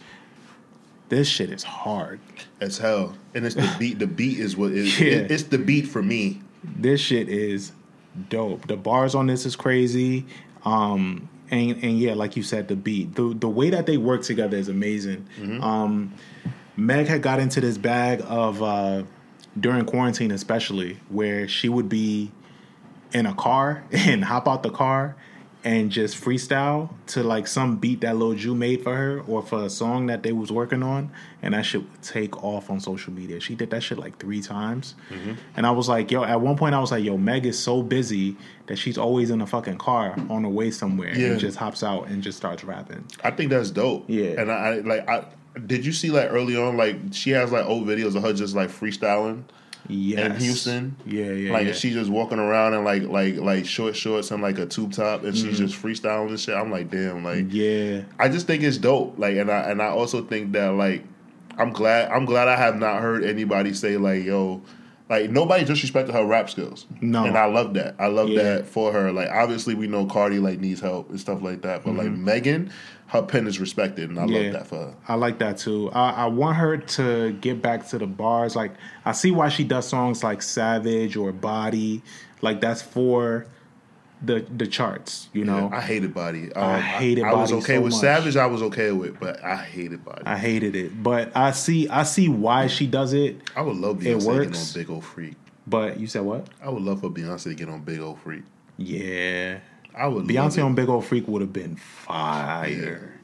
This 1.11 1.27
shit 1.27 1.49
is 1.51 1.61
hard. 1.63 2.19
As 2.61 2.77
hell, 2.77 3.15
and 3.35 3.45
it's 3.45 3.55
the 3.55 3.69
beat. 3.79 3.99
The 3.99 4.07
beat 4.07 4.39
is 4.39 4.55
what 4.55 4.71
is. 4.71 4.99
Yeah. 4.99 5.07
it- 5.13 5.31
it's 5.31 5.43
the 5.43 5.57
beat 5.57 5.87
for 5.87 6.01
me. 6.01 6.41
This 6.63 7.01
shit 7.01 7.27
is 7.27 7.73
dope. 8.29 8.67
The 8.67 8.77
bars 8.77 9.13
on 9.13 9.27
this 9.27 9.45
is 9.45 9.55
crazy. 9.55 10.25
Um, 10.63 11.27
and 11.49 11.71
and 11.83 11.99
yeah, 11.99 12.13
like 12.13 12.37
you 12.37 12.43
said, 12.43 12.67
the 12.69 12.75
beat, 12.77 13.15
the 13.15 13.35
the 13.37 13.49
way 13.49 13.69
that 13.71 13.85
they 13.87 13.97
work 13.97 14.21
together 14.23 14.55
is 14.55 14.69
amazing. 14.69 15.27
Um, 15.61 16.13
Meg 16.77 17.07
had 17.07 17.21
got 17.21 17.39
into 17.41 17.59
this 17.59 17.77
bag 17.77 18.21
of 18.25 18.63
uh, 18.63 19.03
during 19.59 19.83
quarantine, 19.85 20.31
especially 20.31 20.97
where 21.09 21.47
she 21.47 21.67
would 21.67 21.89
be 21.89 22.31
in 23.13 23.25
a 23.25 23.33
car 23.35 23.83
and 23.91 24.23
hop 24.23 24.47
out 24.47 24.63
the 24.63 24.69
car 24.69 25.17
and 25.63 25.91
just 25.91 26.19
freestyle 26.19 26.89
to 27.05 27.21
like 27.21 27.45
some 27.45 27.77
beat 27.77 28.01
that 28.01 28.15
Lil 28.15 28.33
Ju 28.33 28.55
made 28.55 28.83
for 28.83 28.95
her 28.95 29.21
or 29.27 29.43
for 29.43 29.63
a 29.63 29.69
song 29.69 30.07
that 30.07 30.23
they 30.23 30.31
was 30.31 30.51
working 30.51 30.81
on 30.81 31.11
and 31.43 31.53
that 31.53 31.63
shit 31.65 31.81
would 31.81 32.01
take 32.01 32.43
off 32.43 32.69
on 32.71 32.79
social 32.79 33.13
media. 33.13 33.39
She 33.39 33.53
did 33.53 33.69
that 33.69 33.83
shit 33.83 33.99
like 33.99 34.17
three 34.17 34.41
times. 34.41 34.95
Mm-hmm. 35.11 35.33
And 35.55 35.67
I 35.67 35.71
was 35.71 35.87
like, 35.87 36.09
yo, 36.11 36.23
at 36.23 36.41
one 36.41 36.57
point 36.57 36.73
I 36.73 36.79
was 36.79 36.89
like, 36.91 37.03
yo, 37.03 37.15
Meg 37.17 37.45
is 37.45 37.59
so 37.59 37.83
busy 37.83 38.35
that 38.65 38.77
she's 38.77 38.97
always 38.97 39.29
in 39.29 39.39
a 39.41 39.45
fucking 39.47 39.77
car 39.77 40.15
on 40.29 40.43
her 40.45 40.49
way 40.49 40.71
somewhere 40.71 41.15
Yeah. 41.15 41.27
and 41.27 41.39
just 41.39 41.57
hops 41.57 41.83
out 41.83 42.07
and 42.07 42.23
just 42.23 42.37
starts 42.39 42.63
rapping. 42.63 43.05
I 43.23 43.29
think 43.31 43.51
that's 43.51 43.69
dope. 43.69 44.05
Yeah. 44.07 44.41
And 44.41 44.51
I, 44.51 44.55
I 44.55 44.79
like 44.79 45.07
I 45.09 45.25
did 45.67 45.85
you 45.85 45.91
see 45.91 46.09
like 46.09 46.31
early 46.31 46.55
on 46.55 46.77
like 46.77 46.95
she 47.11 47.31
has 47.31 47.51
like 47.51 47.65
old 47.65 47.85
videos 47.85 48.15
of 48.15 48.23
her 48.23 48.33
just 48.33 48.55
like 48.55 48.69
freestyling 48.69 49.43
Yes. 49.87 50.25
in 50.35 50.39
Houston. 50.39 50.95
Yeah, 51.05 51.31
yeah. 51.31 51.51
Like 51.53 51.67
yeah. 51.67 51.73
she 51.73 51.91
just 51.91 52.09
walking 52.09 52.39
around 52.39 52.73
in 52.73 52.83
like 52.83 53.03
like 53.03 53.37
like 53.37 53.65
short 53.65 53.95
shorts 53.95 54.31
and 54.31 54.41
like 54.41 54.57
a 54.59 54.65
tube 54.65 54.93
top 54.93 55.23
and 55.23 55.33
Mm-hmm. 55.33 55.47
she's 55.49 55.57
just 55.57 55.81
freestyling 55.81 56.29
and 56.29 56.39
shit. 56.39 56.55
I'm 56.55 56.71
like, 56.71 56.89
damn, 56.89 57.23
like 57.23 57.47
yeah. 57.49 58.03
I 58.19 58.29
just 58.29 58.47
think 58.47 58.63
it's 58.63 58.77
dope. 58.77 59.17
Like 59.17 59.37
and 59.37 59.49
I 59.51 59.61
and 59.71 59.81
I 59.81 59.87
also 59.87 60.23
think 60.23 60.51
that 60.53 60.73
like 60.73 61.03
I'm 61.57 61.71
glad 61.71 62.11
I'm 62.11 62.25
glad 62.25 62.47
I 62.47 62.55
have 62.55 62.75
not 62.77 63.01
heard 63.01 63.23
anybody 63.23 63.73
say 63.73 63.97
like, 63.97 64.23
yo, 64.23 64.61
like 65.11 65.29
nobody 65.29 65.63
disrespected 65.65 66.13
her 66.13 66.25
rap 66.25 66.49
skills. 66.49 66.85
No. 67.01 67.25
And 67.25 67.37
I 67.37 67.45
love 67.45 67.73
that. 67.75 67.95
I 67.99 68.07
love 68.07 68.29
Yeah. 68.29 68.41
that 68.43 68.65
for 68.65 68.91
her. 68.93 69.11
Like 69.11 69.29
obviously 69.29 69.75
we 69.75 69.85
know 69.85 70.05
Cardi 70.05 70.39
like 70.39 70.59
needs 70.59 70.79
help 70.79 71.09
and 71.09 71.19
stuff 71.19 71.41
like 71.43 71.61
that. 71.63 71.83
But 71.83 71.95
like 71.95 72.09
Megan, 72.11 72.71
her 73.07 73.21
pen 73.21 73.45
is 73.45 73.59
respected 73.59 74.09
and 74.09 74.17
I 74.17 74.23
Mm-hmm. 74.23 74.33
Yeah. 74.33 74.41
love 74.43 74.53
that 74.53 74.67
for 74.67 74.75
her. 74.77 74.93
I 75.09 75.15
like 75.15 75.37
that 75.39 75.57
too. 75.57 75.91
I, 75.91 76.11
I 76.11 76.25
want 76.27 76.55
her 76.57 76.77
to 76.77 77.33
get 77.33 77.61
back 77.61 77.87
to 77.89 77.97
the 77.97 78.07
bars. 78.07 78.55
Like 78.55 78.71
I 79.05 79.11
see 79.11 79.31
why 79.31 79.49
she 79.49 79.65
does 79.65 79.85
songs 79.87 80.23
like 80.23 80.41
Savage 80.41 81.17
or 81.17 81.31
Body. 81.33 82.01
Like 82.41 82.61
that's 82.61 82.81
for 82.81 83.45
the 84.21 84.45
the 84.55 84.67
charts. 84.67 85.29
You 85.33 85.45
know, 85.45 85.69
I 85.73 85.81
hated 85.81 86.13
Body. 86.13 86.51
Um, 86.53 86.63
I 86.63 86.79
hated 86.79 87.23
body. 87.23 87.35
I, 87.35 87.39
was 87.39 87.51
okay 87.53 87.75
so 87.75 87.81
with 87.81 87.93
much. 87.93 88.01
Savage. 88.01 88.35
I 88.37 88.45
was 88.45 88.61
okay 88.63 88.91
with, 88.91 89.19
but 89.19 89.43
I 89.43 89.55
hated 89.55 90.05
Body. 90.05 90.23
I 90.25 90.33
I, 90.33 90.37
hated 90.37 90.75
it, 90.75 91.01
but 91.01 91.35
I 91.35 91.51
see 91.51 91.87
I 91.89 92.03
see 92.03 92.29
why 92.29 92.67
she 92.67 92.87
does 92.87 93.13
it. 93.13 93.41
I 93.55 93.61
would 93.61 93.77
love 93.77 94.05
It 94.05 94.17
Beyonce 94.17 94.23
to 94.23 94.33
get 94.45 94.55
on 94.55 94.73
Big 94.73 94.89
Old 94.89 95.03
Freak. 95.05 95.35
But 95.67 95.99
you 95.99 96.07
said 96.07 96.23
what? 96.23 96.47
I 96.61 96.69
would 96.69 96.83
love 96.83 97.01
for 97.01 97.09
Beyonce 97.09 97.43
to 97.43 97.53
get 97.55 97.69
on 97.69 97.81
Big 97.81 97.99
Old 97.99 98.19
Freak. 98.19 98.43
Yeah, 98.77 99.59
I 99.95 100.07
would. 100.07 100.25
Beyonce 100.25 100.63
on 100.63 100.75
Big 100.75 100.89
Old 100.89 101.05
Freak 101.05 101.27
would 101.27 101.41
have 101.41 101.53
been 101.53 101.75
fire. 101.75 103.20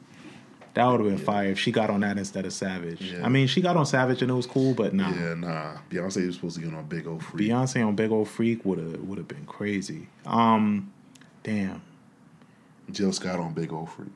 Yeah. 0.78 0.84
That 0.84 0.90
would 0.92 1.00
have 1.00 1.16
been 1.16 1.24
fire 1.24 1.48
if 1.48 1.58
she 1.58 1.72
got 1.72 1.90
on 1.90 2.00
that 2.00 2.18
instead 2.18 2.46
of 2.46 2.52
Savage. 2.52 3.00
Yeah. 3.00 3.24
I 3.24 3.28
mean, 3.28 3.46
she 3.46 3.60
got 3.60 3.76
on 3.76 3.84
Savage 3.84 4.22
and 4.22 4.30
it 4.30 4.34
was 4.34 4.46
cool, 4.46 4.74
but 4.74 4.94
nah. 4.94 5.10
Yeah, 5.10 5.34
nah. 5.34 5.78
Beyonce 5.90 6.24
was 6.26 6.36
supposed 6.36 6.56
to 6.56 6.62
get 6.62 6.72
on 6.72 6.86
Big 6.86 7.06
Old 7.06 7.24
Freak. 7.24 7.48
Beyonce 7.48 7.86
on 7.86 7.96
Big 7.96 8.10
Old 8.12 8.28
Freak 8.28 8.64
would 8.64 8.78
have 8.78 9.00
would 9.00 9.18
have 9.18 9.28
been 9.28 9.44
crazy. 9.46 10.08
Um, 10.24 10.92
damn. 11.42 11.82
Jill 12.90 13.12
Scott 13.12 13.38
on 13.38 13.52
Big 13.54 13.72
Old 13.72 13.90
Freak. 13.90 14.10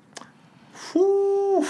Whew. 0.92 1.66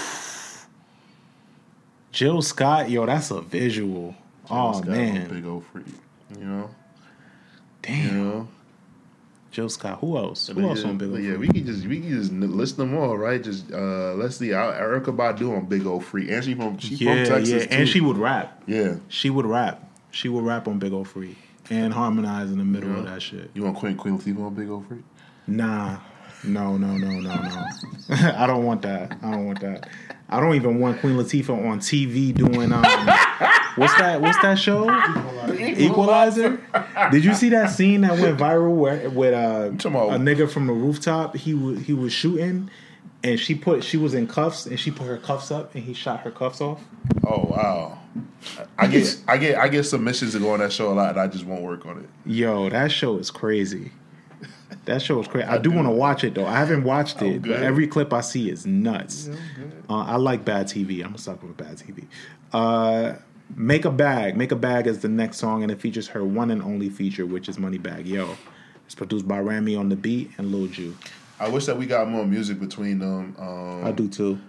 Jill 2.11 2.41
Scott, 2.43 2.89
yo, 2.89 3.05
that's 3.05 3.31
a 3.31 3.41
visual. 3.41 4.15
Jill 4.47 4.57
oh 4.57 4.73
Scott 4.73 4.89
on 4.89 4.95
man, 4.95 5.29
Big 5.29 5.45
Old 5.45 5.65
Freak. 5.65 5.85
You 6.37 6.45
know. 6.45 6.69
damn. 7.81 8.05
You 8.05 8.23
know. 8.23 8.47
Jill 9.53 9.69
Scott. 9.69 9.99
Who 10.01 10.17
else? 10.17 10.47
Who 10.47 10.67
else 10.67 10.81
yeah, 10.81 10.89
on 10.89 10.97
Big 10.97 11.09
Old 11.09 11.21
yeah, 11.21 11.37
we 11.37 11.47
can 11.47 11.65
just 11.65 11.85
we 11.85 11.99
can 11.99 12.09
just 12.09 12.31
list 12.33 12.75
them 12.77 12.97
all, 12.97 13.15
right? 13.15 13.41
Just 13.41 13.71
uh 13.71 14.15
let's 14.15 14.37
see, 14.37 14.49
Erykah 14.49 15.15
Badu 15.15 15.55
on 15.55 15.67
Big 15.67 15.85
Old 15.85 16.03
Freak, 16.03 16.31
and 16.31 16.43
she 16.43 16.55
from 16.55 16.77
she 16.79 16.95
yeah, 16.95 17.23
from 17.23 17.35
Texas 17.35 17.49
yeah, 17.49 17.65
too. 17.67 17.75
and 17.75 17.87
she 17.87 18.01
would 18.01 18.17
rap. 18.17 18.63
yeah. 18.65 18.95
She 19.07 19.29
would 19.29 19.45
rap. 19.45 19.87
She 20.09 20.27
would 20.27 20.43
rap 20.43 20.67
on 20.67 20.79
Big 20.79 20.91
Old 20.91 21.07
Freak 21.07 21.37
and 21.69 21.93
harmonize 21.93 22.51
in 22.51 22.57
the 22.57 22.65
middle 22.65 22.97
of 22.97 23.05
that 23.05 23.21
shit. 23.21 23.51
You 23.53 23.63
want 23.63 23.77
Queen 23.77 23.95
Queen 23.95 24.17
Latifah 24.17 24.47
on 24.47 24.53
Big 24.55 24.69
Old 24.69 24.87
Freak? 24.87 25.03
Nah, 25.45 25.99
no, 26.43 26.77
no, 26.77 26.97
no, 26.97 27.19
no, 27.19 27.35
no. 27.35 27.65
I 28.09 28.45
don't 28.47 28.65
want 28.65 28.81
that. 28.83 29.17
I 29.21 29.31
don't 29.31 29.45
want 29.45 29.61
that. 29.61 29.89
I 30.29 30.39
don't 30.39 30.55
even 30.55 30.79
want 30.79 30.99
Queen 30.99 31.15
Latifah 31.15 31.69
on 31.69 31.79
TV 31.79 32.33
doing 32.33 32.71
um. 32.71 32.81
what's 33.75 33.95
that? 33.97 34.19
What's 34.19 34.41
that 34.41 34.57
show? 34.57 34.89
Equalizer. 35.53 36.59
Did 37.11 37.23
you 37.23 37.33
see 37.33 37.49
that 37.49 37.69
scene 37.69 38.01
that 38.01 38.19
went 38.19 38.37
viral 38.37 38.75
where 38.75 39.09
with 39.09 39.33
uh, 39.33 39.69
a 39.69 40.17
nigga 40.17 40.49
from 40.49 40.67
the 40.67 40.73
rooftop? 40.73 41.35
He 41.35 41.53
was 41.53 41.81
he 41.81 41.93
was 41.93 42.11
shooting, 42.13 42.69
and 43.23 43.39
she 43.39 43.53
put 43.55 43.83
she 43.83 43.97
was 43.97 44.13
in 44.13 44.27
cuffs, 44.27 44.65
and 44.65 44.79
she 44.79 44.91
put 44.91 45.07
her 45.07 45.17
cuffs 45.17 45.51
up, 45.51 45.75
and 45.75 45.83
he 45.83 45.93
shot 45.93 46.21
her 46.21 46.31
cuffs 46.31 46.61
off. 46.61 46.81
Oh 47.25 47.45
wow. 47.49 47.99
I 48.77 48.87
get 48.87 49.21
I 49.27 49.37
get 49.37 49.57
I 49.57 49.67
get 49.67 49.83
submissions 49.83 50.33
to 50.33 50.39
go 50.39 50.51
on 50.51 50.59
that 50.59 50.73
show 50.73 50.91
a 50.91 50.95
lot, 50.95 51.11
and 51.11 51.19
I 51.19 51.27
just 51.27 51.45
won't 51.45 51.61
work 51.61 51.85
on 51.85 51.99
it. 51.99 52.09
Yo, 52.25 52.69
that 52.69 52.91
show 52.91 53.17
is 53.17 53.31
crazy. 53.31 53.91
That 54.85 55.01
show 55.01 55.19
is 55.19 55.27
crazy. 55.27 55.47
I 55.47 55.57
do 55.57 55.71
want 55.71 55.87
to 55.87 55.91
watch 55.91 56.23
it 56.23 56.35
though. 56.35 56.45
I 56.45 56.57
haven't 56.57 56.83
watched 56.83 57.21
it, 57.21 57.41
but 57.41 57.51
every 57.63 57.87
clip 57.87 58.11
I 58.13 58.21
see 58.21 58.49
is 58.49 58.65
nuts. 58.65 59.29
Uh, 59.89 59.97
I 59.97 60.17
like 60.17 60.43
bad 60.43 60.67
TV. 60.67 61.03
I'm 61.03 61.15
a 61.15 61.17
sucker 61.17 61.47
for 61.47 61.53
bad 61.53 61.77
TV. 61.77 62.05
Uh, 62.51 63.17
Make 63.55 63.85
a 63.85 63.91
bag. 63.91 64.35
Make 64.35 64.51
a 64.51 64.55
bag 64.55 64.87
is 64.87 64.99
the 64.99 65.09
next 65.09 65.37
song, 65.37 65.63
and 65.63 65.71
it 65.71 65.79
features 65.79 66.07
her 66.09 66.23
one 66.23 66.49
and 66.49 66.61
only 66.61 66.89
feature, 66.89 67.25
which 67.25 67.47
is 67.47 67.57
Moneybagg 67.57 68.07
Yo. 68.07 68.35
It's 68.85 68.95
produced 68.95 69.27
by 69.27 69.39
Rami 69.39 69.75
on 69.75 69.89
the 69.89 69.95
beat 69.95 70.31
and 70.37 70.51
Lil 70.51 70.67
Ju. 70.67 70.95
I 71.39 71.49
wish 71.49 71.65
that 71.65 71.77
we 71.77 71.85
got 71.85 72.09
more 72.09 72.25
music 72.25 72.59
between 72.59 72.99
them. 72.99 73.35
Um, 73.37 73.85
I 73.85 73.91
do 73.91 74.07
too. 74.07 74.39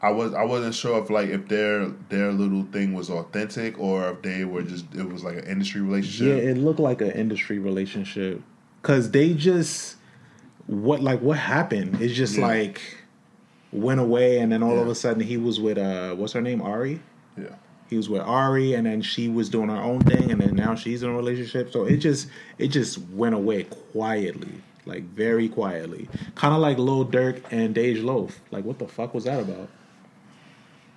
I 0.00 0.10
was 0.10 0.32
I 0.34 0.44
wasn't 0.44 0.74
sure 0.74 1.02
if 1.02 1.10
like 1.10 1.28
if 1.28 1.48
their 1.48 1.86
their 2.08 2.32
little 2.32 2.64
thing 2.72 2.94
was 2.94 3.10
authentic 3.10 3.78
or 3.78 4.10
if 4.10 4.22
they 4.22 4.44
were 4.44 4.62
just 4.62 4.86
it 4.94 5.08
was 5.08 5.24
like 5.24 5.36
an 5.36 5.44
industry 5.44 5.80
relationship. 5.80 6.42
Yeah, 6.42 6.50
it 6.50 6.56
looked 6.56 6.80
like 6.80 7.00
an 7.00 7.10
industry 7.10 7.58
relationship 7.58 8.40
because 8.82 9.10
they 9.10 9.34
just 9.34 9.96
what 10.66 11.00
like 11.02 11.20
what 11.20 11.38
happened? 11.38 12.00
It's 12.00 12.14
just 12.14 12.36
Yeah. 12.36 12.46
like 12.46 12.80
went 13.72 14.00
away, 14.00 14.38
and 14.38 14.50
then 14.52 14.62
all 14.62 14.78
of 14.78 14.88
a 14.88 14.94
sudden 14.94 15.22
he 15.22 15.36
was 15.36 15.60
with 15.60 15.78
uh, 15.78 16.14
what's 16.14 16.32
her 16.32 16.40
name, 16.42 16.60
Ari. 16.62 17.00
Yeah. 17.36 17.54
He 17.88 17.96
was 17.96 18.08
with 18.10 18.20
Ari, 18.22 18.74
and 18.74 18.86
then 18.86 19.00
she 19.00 19.28
was 19.28 19.48
doing 19.48 19.68
her 19.70 19.76
own 19.76 20.00
thing, 20.00 20.30
and 20.30 20.40
then 20.40 20.54
now 20.54 20.74
she's 20.74 21.02
in 21.02 21.08
a 21.08 21.14
relationship. 21.14 21.72
So 21.72 21.84
it 21.84 21.96
just 21.98 22.28
it 22.58 22.68
just 22.68 22.98
went 23.12 23.34
away 23.34 23.64
quietly, 23.64 24.60
like 24.84 25.04
very 25.04 25.48
quietly, 25.48 26.08
kind 26.34 26.54
of 26.54 26.60
like 26.60 26.78
Lil 26.78 27.06
Durk 27.06 27.42
and 27.50 27.74
Dej 27.74 28.04
Loaf. 28.04 28.40
Like 28.50 28.64
what 28.64 28.78
the 28.78 28.88
fuck 28.88 29.14
was 29.14 29.24
that 29.24 29.40
about? 29.40 29.68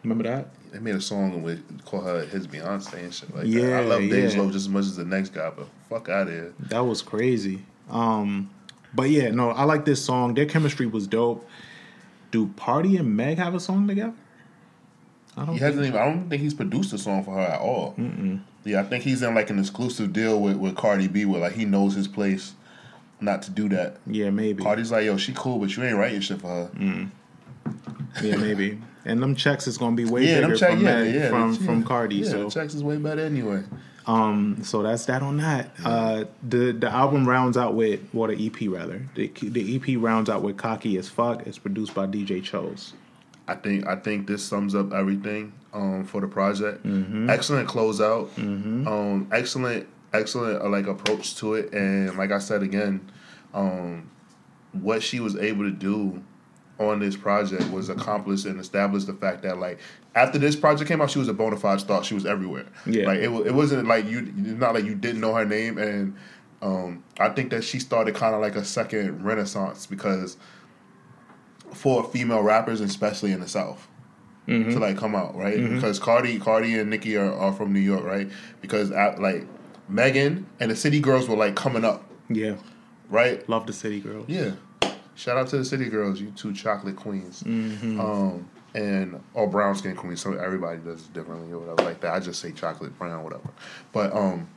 Remember 0.03 0.23
that? 0.23 0.47
They 0.71 0.79
made 0.79 0.95
a 0.95 1.01
song 1.01 1.43
with 1.43 1.85
call 1.85 2.01
her 2.01 2.25
his 2.25 2.47
Beyonce 2.47 2.93
and 2.93 3.13
shit 3.13 3.33
like 3.35 3.43
that. 3.43 3.47
Yeah, 3.49 3.79
I 3.79 3.83
love 3.83 4.01
Dej. 4.01 4.35
Loaf 4.37 4.51
just 4.51 4.65
as 4.65 4.69
much 4.69 4.83
as 4.85 4.95
the 4.97 5.05
next 5.05 5.29
guy, 5.29 5.49
but 5.55 5.67
fuck 5.89 6.09
out 6.09 6.27
of 6.27 6.33
here. 6.33 6.53
That 6.59 6.85
was 6.85 7.01
crazy. 7.01 7.63
Um, 7.91 8.49
but 8.93 9.09
yeah, 9.09 9.29
no, 9.29 9.51
I 9.51 9.63
like 9.63 9.85
this 9.85 10.03
song. 10.03 10.33
Their 10.33 10.45
chemistry 10.45 10.85
was 10.85 11.07
dope. 11.07 11.47
Do 12.31 12.47
Pardi 12.47 12.99
and 12.99 13.15
Meg 13.15 13.37
have 13.37 13.53
a 13.53 13.59
song 13.59 13.87
together? 13.87 14.13
I 15.37 15.45
don't. 15.45 15.53
He 15.53 15.59
think 15.59 15.61
hasn't 15.61 15.85
even. 15.87 15.99
I 15.99 16.05
don't 16.05 16.29
think 16.29 16.41
he's 16.41 16.53
produced 16.53 16.93
a 16.93 16.97
song 16.97 17.23
for 17.23 17.35
her 17.35 17.41
at 17.41 17.59
all. 17.59 17.95
Yeah, 18.63 18.81
I 18.81 18.83
think 18.83 19.03
he's 19.03 19.21
in 19.21 19.33
like 19.33 19.49
an 19.49 19.59
exclusive 19.59 20.13
deal 20.13 20.39
with 20.39 20.57
with 20.57 20.75
Cardi 20.75 21.07
B, 21.07 21.25
where 21.25 21.41
like 21.41 21.53
he 21.53 21.65
knows 21.65 21.95
his 21.95 22.07
place, 22.07 22.53
not 23.19 23.41
to 23.43 23.51
do 23.51 23.69
that. 23.69 23.97
Yeah, 24.05 24.29
maybe. 24.29 24.63
Cardi's 24.63 24.91
like, 24.91 25.05
yo, 25.05 25.17
she 25.17 25.33
cool, 25.33 25.59
but 25.59 25.75
you 25.75 25.83
ain't 25.83 25.97
writing 25.97 26.21
shit 26.21 26.41
for 26.41 26.47
her. 26.47 26.71
Mm. 26.75 27.11
Yeah, 28.21 28.35
maybe. 28.37 28.79
And 29.03 29.21
them 29.21 29.35
checks 29.35 29.67
is 29.67 29.77
gonna 29.77 29.95
be 29.95 30.05
way 30.05 30.27
Yeah, 30.27 30.41
bigger 30.41 30.55
check, 30.57 30.71
from 30.71 30.81
yeah, 30.81 31.03
Meg, 31.03 31.15
yeah, 31.15 31.29
from 31.29 31.55
from 31.55 31.83
Cardi. 31.83 32.17
Yeah, 32.17 32.29
so 32.29 32.43
the 32.43 32.49
checks 32.51 32.75
is 32.75 32.83
way 32.83 32.97
better 32.97 33.21
anyway. 33.21 33.63
Um, 34.07 34.63
so 34.63 34.81
that's 34.81 35.05
that 35.05 35.21
on 35.21 35.37
that. 35.37 35.71
Uh, 35.83 36.25
the 36.43 36.71
the 36.71 36.89
album 36.89 37.27
rounds 37.27 37.57
out 37.57 37.75
with, 37.75 38.01
well, 38.13 38.29
the 38.29 38.45
EP 38.47 38.69
rather. 38.69 39.05
The 39.15 39.27
the 39.41 39.75
EP 39.75 40.01
rounds 40.01 40.29
out 40.29 40.41
with 40.41 40.57
"Cocky 40.57 40.97
as 40.97 41.07
Fuck." 41.07 41.45
It's 41.45 41.57
produced 41.57 41.93
by 41.93 42.07
DJ 42.07 42.43
Chose. 42.43 42.93
I 43.47 43.55
think 43.55 43.87
I 43.87 43.95
think 43.95 44.27
this 44.27 44.43
sums 44.43 44.75
up 44.75 44.93
everything 44.93 45.53
um, 45.73 46.05
for 46.05 46.21
the 46.21 46.27
project. 46.27 46.83
Mm-hmm. 46.85 47.29
Excellent 47.29 47.67
closeout. 47.67 48.29
Um, 48.37 49.27
excellent 49.31 49.87
excellent 50.13 50.61
uh, 50.61 50.69
like 50.69 50.87
approach 50.87 51.35
to 51.37 51.55
it, 51.55 51.73
and 51.73 52.17
like 52.17 52.31
I 52.31 52.39
said 52.39 52.63
again, 52.63 53.11
um, 53.53 54.09
what 54.73 55.03
she 55.03 55.19
was 55.19 55.35
able 55.35 55.63
to 55.63 55.71
do 55.71 56.23
on 56.89 56.99
this 56.99 57.15
project 57.15 57.69
was 57.71 57.89
accomplished 57.89 58.45
and 58.45 58.59
established 58.59 59.07
the 59.07 59.13
fact 59.13 59.41
that 59.43 59.57
like 59.59 59.79
after 60.15 60.37
this 60.39 60.55
project 60.55 60.87
came 60.87 61.01
out, 61.01 61.09
she 61.11 61.19
was 61.19 61.27
a 61.27 61.33
bona 61.33 61.57
fide 61.57 61.79
star. 61.79 62.03
She 62.03 62.13
was 62.13 62.25
everywhere. 62.25 62.65
Yeah. 62.85 63.05
like 63.05 63.19
it, 63.19 63.29
it 63.47 63.53
wasn't 63.53 63.87
like 63.87 64.05
you. 64.05 64.21
Not 64.35 64.73
like 64.73 64.85
you 64.85 64.95
didn't 64.95 65.21
know 65.21 65.33
her 65.33 65.45
name, 65.45 65.77
and 65.77 66.15
um, 66.61 67.03
I 67.19 67.29
think 67.29 67.51
that 67.51 67.63
she 67.63 67.79
started 67.79 68.15
kind 68.15 68.35
of 68.35 68.41
like 68.41 68.55
a 68.55 68.63
second 68.65 69.23
renaissance 69.23 69.85
because 69.85 70.37
for 71.73 72.03
female 72.03 72.41
rappers, 72.41 72.81
especially 72.81 73.31
in 73.31 73.39
the 73.39 73.47
South, 73.47 73.87
to 74.47 74.79
like 74.79 74.97
come 74.97 75.15
out 75.15 75.33
right 75.35 75.55
because 75.69 75.97
Cardi, 75.97 76.37
Cardi 76.37 76.77
and 76.77 76.89
Nicki 76.89 77.15
are, 77.15 77.31
are 77.33 77.53
from 77.53 77.71
New 77.71 77.79
York, 77.79 78.03
right? 78.03 78.29
Because 78.59 78.91
at, 78.91 79.21
like 79.21 79.47
Megan 79.87 80.45
and 80.59 80.69
the 80.69 80.75
City 80.75 80.99
Girls 80.99 81.29
were 81.29 81.37
like 81.37 81.55
coming 81.55 81.85
up, 81.85 82.03
Yeah, 82.29 82.55
right? 83.09 83.47
love 83.47 83.65
the 83.65 83.71
City 83.73 84.01
Girls. 84.01 84.25
Yeah. 84.27 84.51
Shout 85.15 85.37
out 85.37 85.47
to 85.49 85.57
the 85.57 85.65
City 85.65 85.89
Girls, 85.89 86.19
you 86.21 86.31
two 86.31 86.53
chocolate 86.53 86.95
queens, 86.95 87.43
um, 87.45 88.47
and 88.73 89.21
or 89.33 89.47
brown 89.47 89.75
skin 89.75 89.95
queens. 89.95 90.21
So 90.21 90.33
everybody 90.33 90.79
does 90.79 91.01
it 91.01 91.13
differently 91.13 91.51
or 91.51 91.59
whatever 91.59 91.83
like 91.83 92.01
that. 92.01 92.13
I 92.13 92.19
just 92.19 92.41
say 92.41 92.51
chocolate 92.51 92.97
brown, 92.97 93.23
whatever. 93.23 93.49
But 93.91 94.15
um, 94.15 94.47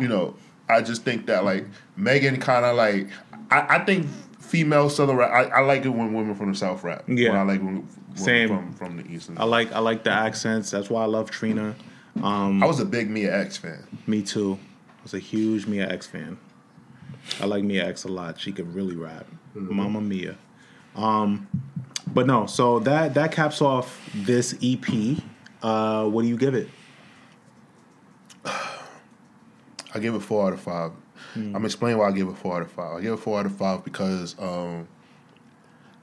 you 0.00 0.08
know, 0.08 0.34
I 0.68 0.82
just 0.82 1.02
think 1.02 1.26
that 1.26 1.44
like 1.44 1.66
Megan 1.96 2.40
kind 2.40 2.64
of 2.64 2.76
like 2.76 3.08
I, 3.50 3.76
I 3.76 3.84
think 3.84 4.06
female 4.40 4.88
southern 4.88 5.16
rap. 5.16 5.30
I, 5.30 5.58
I 5.58 5.60
like 5.60 5.84
it 5.84 5.90
when 5.90 6.14
women 6.14 6.34
from 6.34 6.52
the 6.52 6.58
south 6.58 6.82
rap. 6.82 7.04
Yeah. 7.08 7.30
When 7.30 7.38
I 7.38 7.42
like 7.42 7.60
when, 7.60 7.76
when 7.76 8.16
Same. 8.16 8.48
from 8.48 8.72
from 8.72 8.96
the 8.96 9.06
east. 9.12 9.30
I 9.36 9.44
like 9.44 9.72
I 9.72 9.78
like 9.80 10.04
the 10.04 10.10
accents. 10.10 10.70
That's 10.70 10.88
why 10.88 11.02
I 11.02 11.06
love 11.06 11.30
Trina. 11.30 11.74
Um, 12.22 12.62
I 12.62 12.66
was 12.66 12.80
a 12.80 12.84
big 12.84 13.10
Mia 13.10 13.36
X 13.36 13.58
fan. 13.58 13.86
Me 14.06 14.22
too. 14.22 14.58
I 14.88 15.02
was 15.02 15.14
a 15.14 15.18
huge 15.18 15.66
Mia 15.66 15.88
X 15.88 16.06
fan. 16.06 16.38
I 17.40 17.46
like 17.46 17.64
Mia 17.64 17.86
X 17.86 18.04
a 18.04 18.08
lot. 18.08 18.40
She 18.40 18.52
can 18.52 18.72
really 18.72 18.96
rap. 18.96 19.26
Mama 19.54 20.00
Mia. 20.00 20.36
Um, 20.94 21.46
but 22.06 22.26
no, 22.26 22.46
so 22.46 22.78
that 22.80 23.14
that 23.14 23.32
caps 23.32 23.60
off 23.60 24.00
this 24.14 24.56
EP. 24.62 25.18
Uh, 25.62 26.06
what 26.06 26.22
do 26.22 26.28
you 26.28 26.36
give 26.36 26.54
it? 26.54 26.68
I 28.44 29.98
give 30.00 30.14
it 30.14 30.20
four 30.20 30.46
out 30.46 30.52
of 30.52 30.60
five. 30.60 30.92
Hmm. 31.34 31.54
I'm 31.54 31.64
explaining 31.64 31.98
why 31.98 32.08
I 32.08 32.12
give 32.12 32.28
it 32.28 32.36
four 32.36 32.56
out 32.56 32.62
of 32.62 32.70
five. 32.70 32.96
I 32.96 33.00
give 33.00 33.12
it 33.12 33.18
four 33.18 33.38
out 33.38 33.46
of 33.46 33.54
five 33.56 33.84
because 33.84 34.36
um, 34.38 34.86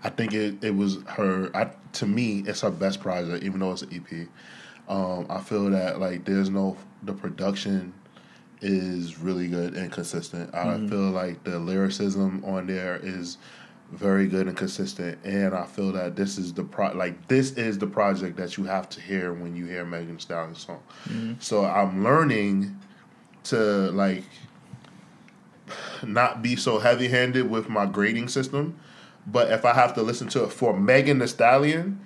I 0.04 0.10
think 0.10 0.34
it, 0.34 0.64
it 0.64 0.76
was 0.76 1.02
her. 1.08 1.50
I, 1.56 1.72
to 1.94 2.06
me, 2.06 2.44
it's 2.46 2.62
her 2.62 2.72
best 2.72 3.00
project, 3.00 3.44
even 3.44 3.60
though 3.60 3.72
it's 3.72 3.82
an 3.84 3.94
EP. 3.94 4.28
Um, 4.90 5.26
I 5.30 5.40
feel 5.40 5.70
that 5.70 6.00
like 6.00 6.26
there's 6.26 6.50
no 6.50 6.78
the 7.04 7.14
production 7.14 7.94
is 8.62 9.20
really 9.20 9.48
good 9.48 9.74
and 9.76 9.92
consistent. 9.92 10.54
I 10.54 10.66
Mm-hmm. 10.66 10.88
feel 10.90 11.10
like 11.12 11.44
the 11.44 11.60
lyricism 11.60 12.44
on 12.46 12.68
there 12.68 13.00
is 13.04 13.38
very 13.92 14.28
good 14.28 14.48
and 14.48 14.58
consistent, 14.58 15.20
and 15.24 15.54
I 15.54 15.66
feel 15.66 15.92
that 15.92 16.16
this 16.16 16.38
is 16.38 16.54
the 16.54 16.64
pro 16.64 16.92
like 16.94 17.28
this 17.28 17.52
is 17.52 17.78
the 17.78 17.86
project 17.88 18.38
that 18.38 18.58
you 18.58 18.64
have 18.64 18.90
to 18.90 19.02
hear 19.02 19.34
when 19.34 19.56
you 19.56 19.66
hear 19.66 19.86
Megan 19.86 20.16
Thee 20.16 20.22
Stallion 20.22 20.56
song. 20.56 20.82
Mm-hmm. 21.08 21.34
So 21.40 21.66
I'm 21.66 22.04
learning 22.04 22.80
to 23.46 23.58
like 23.92 24.24
not 26.04 26.42
be 26.42 26.56
so 26.56 26.80
heavy 26.80 27.08
handed 27.08 27.50
with 27.50 27.70
my 27.70 27.86
grading 27.86 28.28
system. 28.30 28.80
But 29.26 29.52
if 29.52 29.64
I 29.64 29.74
have 29.74 29.94
to 29.96 30.02
listen 30.02 30.28
to 30.30 30.44
it 30.46 30.52
for 30.52 30.78
Megan 30.78 31.20
Thee 31.20 31.28
Stallion, 31.28 32.00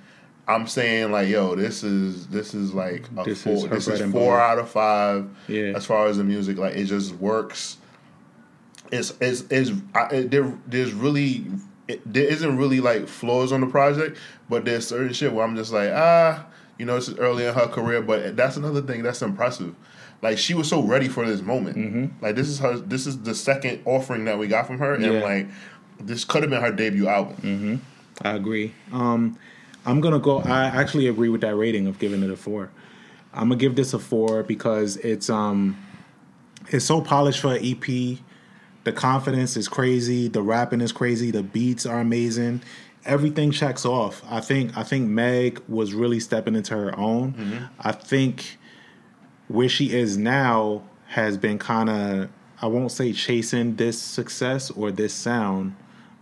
I'm 0.49 0.65
saying 0.67 1.12
like, 1.12 1.27
yo, 1.27 1.55
this 1.55 1.83
is 1.83 2.27
this 2.27 2.53
is 2.53 2.73
like 2.73 3.05
a 3.17 3.23
This 3.23 3.43
four. 3.43 3.53
is 3.55 3.63
this 3.65 3.88
is 3.88 4.12
four 4.12 4.39
out 4.39 4.60
of 4.60 4.69
five. 4.69 5.29
Yeah. 5.47 5.73
As 5.75 5.86
far 5.86 6.07
as 6.07 6.17
the 6.17 6.23
music, 6.23 6.57
like 6.57 6.75
it 6.75 6.86
just 6.86 7.13
works. 7.15 7.77
It's 8.91 9.13
it's, 9.19 9.41
it's 9.49 9.71
I, 9.93 10.03
it, 10.15 10.31
there. 10.31 10.57
There's 10.65 10.93
really 10.93 11.45
it, 11.89 12.01
there 12.12 12.23
isn't 12.25 12.57
really 12.57 12.79
like 12.79 13.07
flaws 13.07 13.51
on 13.51 13.60
the 13.62 13.67
project, 13.67 14.17
but 14.49 14.63
there's 14.63 14.88
certain 14.88 15.12
shit 15.12 15.33
where 15.33 15.43
I'm 15.43 15.55
just 15.57 15.73
like 15.73 15.91
ah, 15.93 16.45
you 16.77 16.86
know, 16.86 16.95
this 16.95 17.10
is 17.10 17.17
early 17.17 17.45
in 17.45 17.53
her 17.53 17.67
career, 17.67 18.01
but 18.01 18.38
that's 18.38 18.55
another 18.55 18.81
thing 18.81 19.03
that's 19.03 19.21
impressive. 19.21 19.75
Like 20.21 20.38
she 20.38 20.53
was 20.53 20.69
so 20.69 20.81
ready 20.81 21.10
for 21.10 21.25
this 21.27 21.41
moment. 21.41 21.77
Mm-hmm. 21.77 22.23
Like 22.23 22.36
this 22.36 22.47
is 22.47 22.60
her. 22.60 22.77
This 22.77 23.05
is 23.05 23.21
the 23.21 23.36
second 23.36 23.81
offering 23.86 24.23
that 24.25 24.39
we 24.39 24.47
got 24.47 24.65
from 24.65 24.79
her, 24.79 24.93
and 24.93 25.03
Yeah. 25.03 25.21
like 25.21 25.47
this 25.99 26.23
could 26.23 26.43
have 26.43 26.49
been 26.49 26.62
her 26.62 26.71
debut 26.71 27.07
album. 27.07 27.81
I 28.21 28.31
agree. 28.33 28.73
Um, 28.93 29.38
I'm 29.88 30.02
gonna 30.02 30.19
go. 30.19 30.39
I 30.39 30.65
actually 30.65 31.08
agree 31.08 31.30
with 31.30 31.41
that 31.41 31.56
rating 31.56 31.88
of 31.88 31.97
giving 31.97 32.21
it 32.21 32.30
a 32.30 32.36
four. 32.36 32.69
I'm 33.34 33.50
gonna 33.50 33.56
give 33.56 33.76
this 33.76 33.93
a 33.93 34.00
four 34.00 34.43
because 34.43 34.97
it's 34.97 35.30
um, 35.30 35.78
it's 36.67 36.84
so 36.84 37.00
polished 37.02 37.39
for 37.39 37.56
an 37.56 37.63
EP. 37.63 38.17
The 38.84 38.91
confidence 38.91 39.56
is 39.56 39.69
crazy. 39.69 40.28
The 40.28 40.41
rapping 40.41 40.82
is 40.82 40.91
crazy. 40.91 41.32
The 41.32 41.41
beats 41.41 41.86
are 41.86 42.02
amazing. 42.02 42.62
Everything 43.06 43.52
checks 43.52 43.86
off. 43.86 44.21
I 44.30 44.41
think. 44.41 44.78
I 44.78 44.84
think 44.84 45.08
Meg 45.08 45.62
was 45.69 45.93
really 45.93 46.19
stepping 46.19 46.56
into 46.56 46.73
her 46.76 46.97
own. 47.00 47.69
I 47.80 47.93
think 47.93 48.58
where 49.47 49.69
she 49.69 49.95
is 49.95 50.17
now 50.17 50.84
has 51.08 51.38
been 51.38 51.60
kind 51.60 51.89
of. 51.89 52.30
I 52.62 52.67
won't 52.67 52.91
say 52.91 53.13
chasing 53.13 53.78
this 53.78 54.02
success 54.02 54.69
or 54.69 54.91
this 54.91 55.13
sound, 55.13 55.78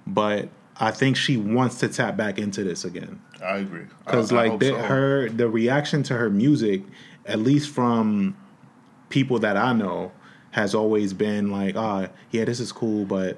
but 0.06 0.50
I 0.78 0.92
think 0.92 1.18
she 1.18 1.38
wants 1.38 1.80
to 1.80 1.88
tap 1.88 2.16
back 2.18 2.38
into 2.38 2.64
this 2.64 2.86
again 2.86 3.22
I 3.46 3.58
agree. 3.58 3.86
because 4.06 4.32
like 4.32 4.60
the, 4.60 4.70
so. 4.70 4.76
her 4.78 5.30
the 5.30 5.48
reaction 5.50 6.04
to 6.04 6.16
her 6.16 6.30
music 6.30 6.82
at 7.26 7.40
least 7.40 7.70
from 7.70 8.36
people 9.10 9.40
that 9.40 9.56
i 9.58 9.72
know 9.74 10.12
has 10.52 10.74
always 10.76 11.14
been 11.14 11.52
like 11.52 11.76
ah 11.76 12.08
yeah 12.32 12.44
this 12.46 12.60
is 12.60 12.72
cool 12.72 13.06
but 13.06 13.38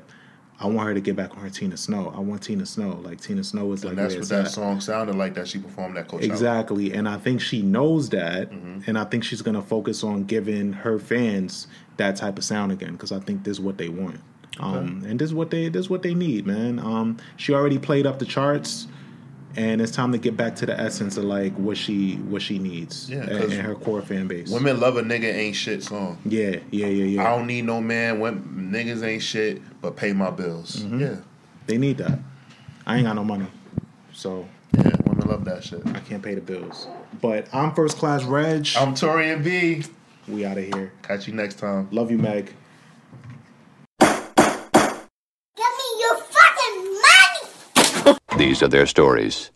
i 0.60 0.66
want 0.68 0.88
her 0.88 0.94
to 0.94 1.02
get 1.02 1.16
back 1.16 1.32
on 1.32 1.38
her 1.38 1.50
tina 1.50 1.76
snow 1.78 2.12
i 2.16 2.20
want 2.20 2.42
tina 2.42 2.66
snow 2.66 3.00
like 3.04 3.20
tina 3.22 3.44
snow 3.44 3.72
is 3.74 3.84
like 3.86 3.96
that's 3.96 4.16
what 4.16 4.30
that 4.30 4.46
at. 4.46 4.52
song 4.52 4.80
sounded 4.80 5.16
like 5.16 5.34
that 5.34 5.48
she 5.48 5.58
performed 5.60 5.98
at 5.98 6.08
Coachella. 6.08 6.24
exactly 6.24 6.94
and 6.94 7.08
i 7.08 7.18
think 7.18 7.42
she 7.42 7.62
knows 7.62 8.10
that 8.10 8.50
Mm-hmm. 8.52 8.82
and 8.88 8.98
i 8.98 9.04
think 9.04 9.24
she's 9.24 9.42
going 9.42 9.56
to 9.56 9.62
focus 9.62 10.04
on 10.04 10.24
giving 10.24 10.74
her 10.74 11.00
fans 11.00 11.68
that 11.98 12.16
type 12.16 12.38
of 12.38 12.44
sound 12.44 12.72
again 12.72 12.94
because 12.94 13.12
i 13.12 13.20
think 13.20 13.44
this 13.44 13.58
is 13.58 13.62
what 13.62 13.78
they 13.78 13.90
want 13.90 14.20
um, 14.60 15.04
and 15.06 15.20
this 15.20 15.28
is 15.28 15.34
what 15.36 15.52
they 15.52 15.70
this 15.70 15.82
is 15.82 15.90
what 15.90 16.02
they 16.02 16.16
need 16.16 16.48
man 16.48 16.80
um, 16.80 17.18
she 17.36 17.54
already 17.54 17.78
played 17.78 18.06
up 18.08 18.18
the 18.20 18.26
charts 18.26 18.88
and 19.58 19.82
it's 19.82 19.92
time 19.92 20.12
to 20.12 20.18
get 20.20 20.38
back 20.38 20.56
to 20.56 20.66
the 20.68 20.80
essence 20.80 21.18
of 21.18 21.24
like 21.26 21.52
what 21.56 21.76
she 21.78 22.16
what 22.18 22.42
she 22.42 22.60
needs 22.60 23.10
Yeah, 23.10 23.24
and 23.24 23.52
her 23.54 23.76
core 23.76 24.02
fan 24.02 24.28
base 24.28 24.50
Women 24.52 24.80
love 24.80 24.96
a 24.98 25.02
nigga 25.02 25.34
ain't 25.34 25.56
shit 25.56 25.84
song. 25.84 26.18
yeah 26.26 26.58
yeah 26.72 26.86
yeah 26.88 27.04
yeah 27.06 27.22
I 27.28 27.36
don't 27.36 27.48
need 27.48 27.66
no 27.66 27.82
man. 27.82 28.20
When 28.20 28.70
niggas 28.72 29.04
ain't 29.06 29.24
shit, 29.24 29.62
but 29.82 29.96
pay 29.96 30.14
my 30.14 30.30
bills. 30.30 30.78
Mm-hmm. 30.78 31.00
Yeah, 31.02 31.16
they 31.66 31.78
need 31.78 31.98
that 31.98 32.20
i 32.86 32.96
ain't 32.96 33.06
got 33.06 33.16
no 33.16 33.24
money 33.26 33.48
so 34.14 34.48
yeah. 34.78 34.92
Women 35.06 35.28
love 35.28 35.44
that 35.46 35.64
shit. 35.64 35.86
i 35.88 36.00
can't 36.00 36.24
pay 36.24 36.36
the 36.36 36.42
bills 36.42 36.88
but 37.22 37.48
i'm 37.54 37.74
first 37.74 37.98
class 37.98 38.24
reg 38.24 38.68
I'm 38.78 38.94
Torian 38.94 39.44
B. 39.44 39.84
we 40.28 40.46
out 40.46 40.58
of 40.58 40.64
here 40.64 40.94
Catch 41.04 41.28
you 41.28 41.34
next 41.34 41.56
time. 41.60 41.90
love 41.92 42.10
you 42.12 42.18
meg 42.18 42.54
These 48.38 48.62
are 48.62 48.68
their 48.68 48.86
stories. 48.86 49.50